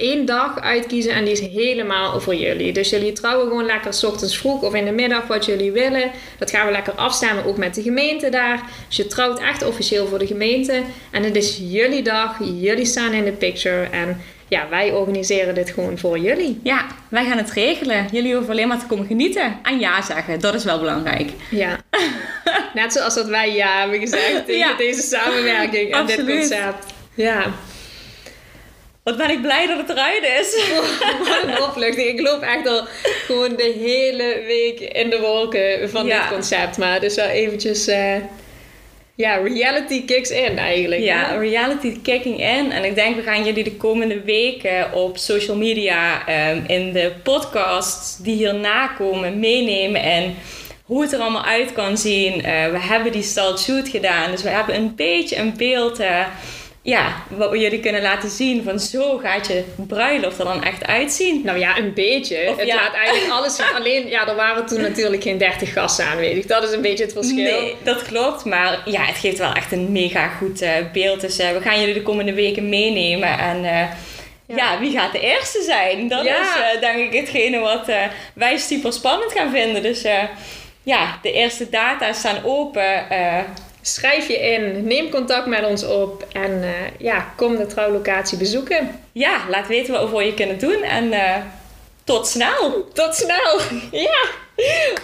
één 0.00 0.24
dag 0.24 0.60
uitkiezen 0.60 1.12
en 1.12 1.24
die 1.24 1.32
is 1.32 1.40
helemaal 1.40 2.20
voor 2.20 2.34
jullie. 2.34 2.72
Dus 2.72 2.90
jullie 2.90 3.12
trouwen 3.12 3.46
gewoon 3.48 3.64
lekker 3.66 3.94
's 3.94 4.04
ochtends 4.04 4.38
vroeg 4.38 4.62
of 4.62 4.74
in 4.74 4.84
de 4.84 4.92
middag 4.92 5.26
wat 5.26 5.44
jullie 5.44 5.72
willen. 5.72 6.10
Dat 6.38 6.50
gaan 6.50 6.66
we 6.66 6.72
lekker 6.72 6.92
afstemmen, 6.92 7.44
ook 7.44 7.56
met 7.56 7.74
de 7.74 7.82
gemeente 7.82 8.28
daar. 8.28 8.62
Dus 8.88 8.96
je 8.96 9.06
trouwt 9.06 9.38
echt 9.38 9.64
officieel 9.66 10.06
voor 10.06 10.18
de 10.18 10.26
gemeente. 10.26 10.82
En 11.10 11.22
het 11.22 11.36
is 11.36 11.58
jullie 11.62 12.02
dag, 12.02 12.36
jullie 12.60 12.84
staan 12.84 13.12
in 13.12 13.24
de 13.24 13.32
picture. 13.32 13.84
En 13.90 14.20
ja, 14.48 14.68
wij 14.68 14.92
organiseren 14.92 15.54
dit 15.54 15.70
gewoon 15.70 15.98
voor 15.98 16.18
jullie. 16.18 16.60
Ja, 16.62 16.86
wij 17.08 17.24
gaan 17.24 17.36
het 17.38 17.50
regelen. 17.50 18.08
Jullie 18.12 18.34
hoeven 18.34 18.50
alleen 18.52 18.68
maar 18.68 18.78
te 18.78 18.86
komen 18.86 19.06
genieten 19.06 19.58
en 19.62 19.78
ja 19.78 20.02
zeggen. 20.02 20.40
Dat 20.40 20.54
is 20.54 20.64
wel 20.64 20.78
belangrijk. 20.78 21.30
Ja. 21.50 21.78
Net 22.74 22.92
zoals 22.92 23.14
dat 23.14 23.26
wij 23.28 23.54
ja 23.54 23.80
hebben 23.80 23.98
gezegd 24.00 24.46
tegen 24.46 24.58
Ja. 24.68 24.76
deze 24.76 25.00
samenwerking 25.02 25.94
en 25.94 26.06
dit 26.06 26.24
concept. 26.26 26.86
Ja. 27.14 27.44
Wat 29.04 29.16
ben 29.16 29.30
ik 29.30 29.42
blij 29.42 29.66
dat 29.66 29.78
het 29.78 29.88
eruit 29.88 30.22
is. 30.40 30.68
Wat 31.28 31.42
een 31.44 31.62
opluchting. 31.62 32.08
Ik 32.08 32.20
loop 32.20 32.42
echt 32.42 32.66
al 32.68 32.86
gewoon 33.26 33.56
de 33.56 33.74
hele 33.78 34.42
week 34.46 34.80
in 34.80 35.10
de 35.10 35.20
wolken 35.20 35.90
van 35.90 36.06
Ja. 36.06 36.20
dit 36.20 36.30
concept. 36.30 36.78
Maar 36.78 37.02
is 37.04 37.14
wel 37.14 37.26
eventjes... 37.26 37.86
eh, 37.86 38.14
ja, 39.14 39.34
reality 39.36 40.04
kicks 40.04 40.30
in 40.30 40.58
eigenlijk. 40.58 41.02
Ja, 41.02 41.28
hè? 41.28 41.38
reality 41.38 42.00
kicking 42.02 42.40
in. 42.40 42.72
En 42.72 42.84
ik 42.84 42.94
denk, 42.94 43.16
we 43.16 43.22
gaan 43.22 43.44
jullie 43.44 43.64
de 43.64 43.76
komende 43.76 44.20
weken 44.20 44.92
op 44.92 45.18
social 45.18 45.56
media, 45.56 46.26
ehm, 46.26 46.60
in 46.66 46.92
de 46.92 47.12
podcasts 47.22 48.16
die 48.16 48.34
hierna 48.36 48.86
komen, 48.86 49.38
meenemen. 49.38 50.02
En 50.02 50.34
hoe 50.84 51.02
het 51.02 51.12
er 51.12 51.20
allemaal 51.20 51.44
uit 51.44 51.72
kan 51.72 51.98
zien. 51.98 52.32
Eh, 52.44 52.70
we 52.70 52.78
hebben 52.78 53.12
die 53.12 53.22
style 53.22 53.58
shoot 53.58 53.88
gedaan, 53.88 54.30
dus 54.30 54.42
we 54.42 54.48
hebben 54.48 54.74
een 54.74 54.94
beetje 54.96 55.36
een 55.36 55.54
beeld 55.56 56.00
uh, 56.00 56.26
ja, 56.82 57.22
wat 57.28 57.50
we 57.50 57.58
jullie 57.58 57.80
kunnen 57.80 58.02
laten 58.02 58.30
zien 58.30 58.62
van 58.62 58.78
zo 58.78 59.18
gaat 59.18 59.46
je 59.46 59.64
bruiloft 59.86 60.38
er 60.38 60.44
dan 60.44 60.64
echt 60.64 60.86
uitzien. 60.86 61.40
Nou 61.44 61.58
ja, 61.58 61.78
een 61.78 61.94
beetje. 61.94 62.48
Of 62.48 62.56
het 62.56 62.66
ja. 62.66 62.74
laat 62.74 62.94
eigenlijk 62.94 63.32
alles 63.32 63.56
zien. 63.56 63.74
Alleen, 63.78 64.08
ja, 64.08 64.28
er 64.28 64.34
waren 64.34 64.66
toen 64.66 64.80
natuurlijk 64.80 65.22
geen 65.22 65.38
30 65.38 65.72
gasten 65.72 66.06
aanwezig. 66.06 66.46
Dat 66.46 66.62
is 66.62 66.72
een 66.72 66.80
beetje 66.80 67.04
het 67.04 67.12
verschil. 67.12 67.60
Nee, 67.60 67.76
dat 67.82 68.02
klopt. 68.02 68.44
Maar 68.44 68.82
ja, 68.84 69.04
het 69.04 69.16
geeft 69.16 69.38
wel 69.38 69.52
echt 69.52 69.72
een 69.72 69.92
mega 69.92 70.28
goed 70.28 70.62
uh, 70.62 70.70
beeld. 70.92 71.20
Dus 71.20 71.36
we 71.36 71.60
gaan 71.62 71.80
jullie 71.80 71.94
de 71.94 72.02
komende 72.02 72.34
weken 72.34 72.68
meenemen 72.68 73.38
en... 73.38 73.88
Ja. 74.56 74.78
wie 74.78 74.98
gaat 74.98 75.12
de 75.12 75.20
eerste 75.20 75.62
zijn? 75.62 76.08
Dat 76.08 76.24
is 76.24 76.80
denk 76.80 77.12
ik 77.12 77.20
hetgene 77.20 77.58
wat 77.58 77.86
wij 78.34 78.56
super 78.56 78.92
spannend 78.92 79.32
gaan 79.32 79.50
vinden. 79.50 79.82
Dus 79.82 80.02
ja, 80.82 81.18
de 81.22 81.32
eerste 81.32 81.70
data 81.70 82.12
staan 82.12 82.44
open. 82.44 83.06
Schrijf 83.82 84.28
je 84.28 84.38
in, 84.38 84.86
neem 84.86 85.10
contact 85.10 85.46
met 85.46 85.64
ons 85.64 85.84
op 85.84 86.26
en 86.32 86.64
ja, 86.98 87.32
kom 87.36 87.56
de 87.56 87.66
trouwlocatie 87.66 88.38
bezoeken. 88.38 89.00
Ja, 89.12 89.40
laat 89.48 89.66
weten 89.66 89.92
wat 89.92 90.02
we 90.02 90.08
voor 90.08 90.22
je 90.22 90.34
kunnen 90.34 90.58
doen 90.58 90.82
en 90.82 91.12
tot 92.04 92.26
snel! 92.26 92.88
Tot 92.92 93.14
snel! 93.14 93.60
Ja! 94.06 94.48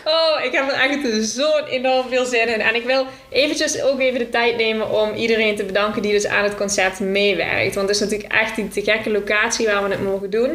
Oh, 0.04 0.44
ik 0.44 0.52
heb 0.52 0.68
er 0.68 0.74
eigenlijk 0.74 1.24
zo 1.24 1.64
enorm 1.64 2.08
veel 2.08 2.24
zin 2.24 2.48
in. 2.48 2.60
En 2.60 2.74
ik 2.74 2.84
wil 2.84 3.06
eventjes 3.30 3.82
ook 3.82 4.00
even 4.00 4.18
de 4.18 4.28
tijd 4.28 4.56
nemen 4.56 4.90
om 4.90 5.14
iedereen 5.14 5.56
te 5.56 5.64
bedanken 5.64 6.02
die 6.02 6.12
dus 6.12 6.26
aan 6.26 6.44
het 6.44 6.56
concept 6.56 7.00
meewerkt. 7.00 7.74
Want 7.74 7.88
het 7.88 7.96
is 7.96 8.02
natuurlijk 8.02 8.32
echt 8.32 8.56
die 8.56 8.68
te 8.68 8.82
gekke 8.82 9.10
locatie 9.10 9.66
waar 9.66 9.82
we 9.82 9.90
het 9.90 10.02
mogen 10.02 10.30
doen. 10.30 10.50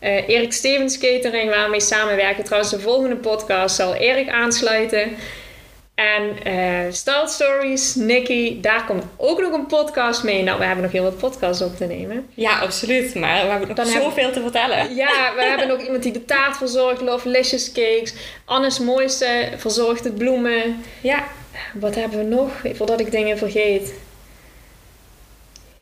Uh, 0.00 0.28
Erik 0.28 0.52
Stevens 0.52 0.98
Catering, 0.98 1.50
waar 1.50 1.64
we 1.64 1.70
mee 1.70 1.80
samenwerken. 1.80 2.44
Trouwens, 2.44 2.72
de 2.72 2.80
volgende 2.80 3.16
podcast 3.16 3.76
zal 3.76 3.94
Erik 3.94 4.28
aansluiten. 4.28 5.16
En 5.96 6.36
uh, 6.46 6.92
Style 6.92 7.28
Stories, 7.28 7.94
Nicky, 7.94 8.60
daar 8.60 8.84
komt 8.84 9.04
ook 9.16 9.40
nog 9.40 9.52
een 9.52 9.66
podcast 9.66 10.22
mee. 10.22 10.42
Nou, 10.42 10.58
we 10.58 10.64
hebben 10.64 10.82
nog 10.82 10.92
heel 10.92 11.02
wat 11.02 11.18
podcasts 11.18 11.62
op 11.62 11.76
te 11.76 11.84
nemen. 11.84 12.28
Ja, 12.34 12.58
absoluut. 12.58 13.14
Maar 13.14 13.44
we 13.44 13.50
hebben 13.50 13.68
nog 13.68 13.76
Dan 13.76 13.86
zoveel 13.86 14.32
te 14.32 14.40
vertellen. 14.40 14.94
Ja, 14.94 15.32
we 15.36 15.44
hebben 15.48 15.68
nog 15.68 15.80
iemand 15.80 16.02
die 16.02 16.12
de 16.12 16.24
taart 16.24 16.56
verzorgt, 16.56 17.00
Love 17.00 17.28
Licious 17.28 17.72
Cakes. 17.72 18.14
Anne's 18.44 18.78
Mooiste 18.78 19.48
verzorgt 19.56 20.04
het 20.04 20.18
bloemen. 20.18 20.84
Ja. 21.00 21.24
Wat 21.74 21.94
hebben 21.94 22.18
we 22.18 22.24
nog? 22.24 22.50
Voordat 22.74 23.00
ik 23.00 23.10
dingen 23.10 23.38
vergeet. 23.38 23.92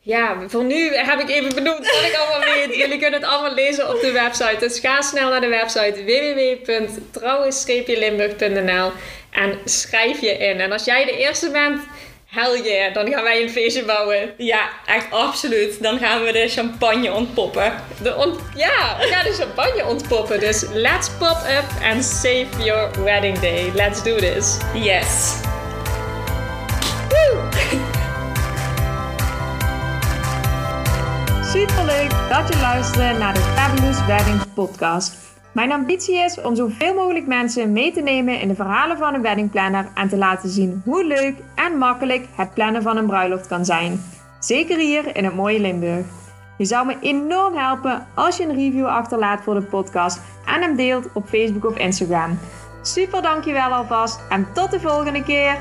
Ja, 0.05 0.37
voor 0.47 0.63
nu 0.63 0.93
heb 0.93 1.19
ik 1.19 1.29
even 1.29 1.55
benoemd 1.55 1.77
wat 1.77 2.03
ik 2.03 2.15
allemaal 2.15 2.49
weet. 2.53 2.75
Jullie 2.75 2.99
kunnen 2.99 3.21
het 3.21 3.29
allemaal 3.29 3.53
lezen 3.53 3.89
op 3.89 4.01
de 4.01 4.11
website. 4.11 4.57
Dus 4.59 4.79
ga 4.79 5.01
snel 5.01 5.29
naar 5.29 5.41
de 5.41 5.47
website 5.47 6.03
www.trouwens-limburg.nl 6.03 8.91
en 9.35 9.59
schrijf 9.65 10.21
je 10.21 10.37
in. 10.37 10.59
En 10.59 10.71
als 10.71 10.85
jij 10.85 11.05
de 11.05 11.17
eerste 11.17 11.51
bent, 11.51 11.81
hell 12.25 12.61
yeah, 12.61 12.93
dan 12.93 13.11
gaan 13.11 13.23
wij 13.23 13.41
een 13.41 13.49
feestje 13.49 13.83
bouwen. 13.83 14.33
Ja, 14.37 14.69
echt 14.85 15.11
absoluut. 15.11 15.83
Dan 15.83 15.99
gaan 15.99 16.23
we 16.23 16.31
de 16.31 16.47
champagne 16.47 17.13
ontpoppen. 17.13 17.73
De 18.01 18.15
ont 18.15 18.39
ja, 18.55 18.97
we 18.99 19.07
gaan 19.07 19.23
de 19.23 19.33
champagne 19.33 19.85
ontpoppen. 19.85 20.39
Dus 20.39 20.65
let's 20.73 21.09
pop 21.09 21.37
up 21.49 21.83
and 21.83 22.03
save 22.03 22.47
your 22.63 23.03
wedding 23.03 23.39
day. 23.39 23.71
Let's 23.73 24.03
do 24.03 24.15
this. 24.15 24.57
Yes. 24.73 25.43
Super 31.53 31.85
leuk 31.85 32.11
dat 32.29 32.53
je 32.53 32.59
luisterde 32.61 33.19
naar 33.19 33.33
de 33.33 33.39
Fabulous 33.39 34.05
Weddings 34.05 34.43
podcast. 34.53 35.24
Mijn 35.55 35.71
ambitie 35.71 36.15
is 36.15 36.41
om 36.41 36.55
zoveel 36.55 36.93
mogelijk 36.93 37.27
mensen 37.27 37.71
mee 37.71 37.91
te 37.91 38.01
nemen 38.01 38.39
in 38.39 38.47
de 38.47 38.55
verhalen 38.55 38.97
van 38.97 39.13
een 39.13 39.21
weddingplanner 39.21 39.87
en 39.93 40.07
te 40.07 40.17
laten 40.17 40.49
zien 40.49 40.81
hoe 40.85 41.05
leuk 41.05 41.35
en 41.55 41.77
makkelijk 41.77 42.27
het 42.35 42.53
plannen 42.53 42.81
van 42.81 42.97
een 42.97 43.05
bruiloft 43.05 43.47
kan 43.47 43.65
zijn. 43.65 44.01
Zeker 44.39 44.77
hier 44.77 45.15
in 45.15 45.23
het 45.23 45.35
mooie 45.35 45.59
Limburg. 45.59 46.05
Je 46.57 46.65
zou 46.65 46.85
me 46.85 46.95
enorm 47.01 47.55
helpen 47.55 48.07
als 48.15 48.37
je 48.37 48.43
een 48.43 48.55
review 48.55 48.85
achterlaat 48.85 49.41
voor 49.41 49.53
de 49.53 49.61
podcast 49.61 50.21
en 50.45 50.61
hem 50.61 50.75
deelt 50.75 51.07
op 51.13 51.27
Facebook 51.27 51.65
of 51.65 51.77
Instagram. 51.77 52.39
Super 52.81 53.21
dankjewel 53.21 53.71
alvast 53.71 54.19
en 54.29 54.47
tot 54.53 54.71
de 54.71 54.79
volgende 54.79 55.23
keer! 55.23 55.57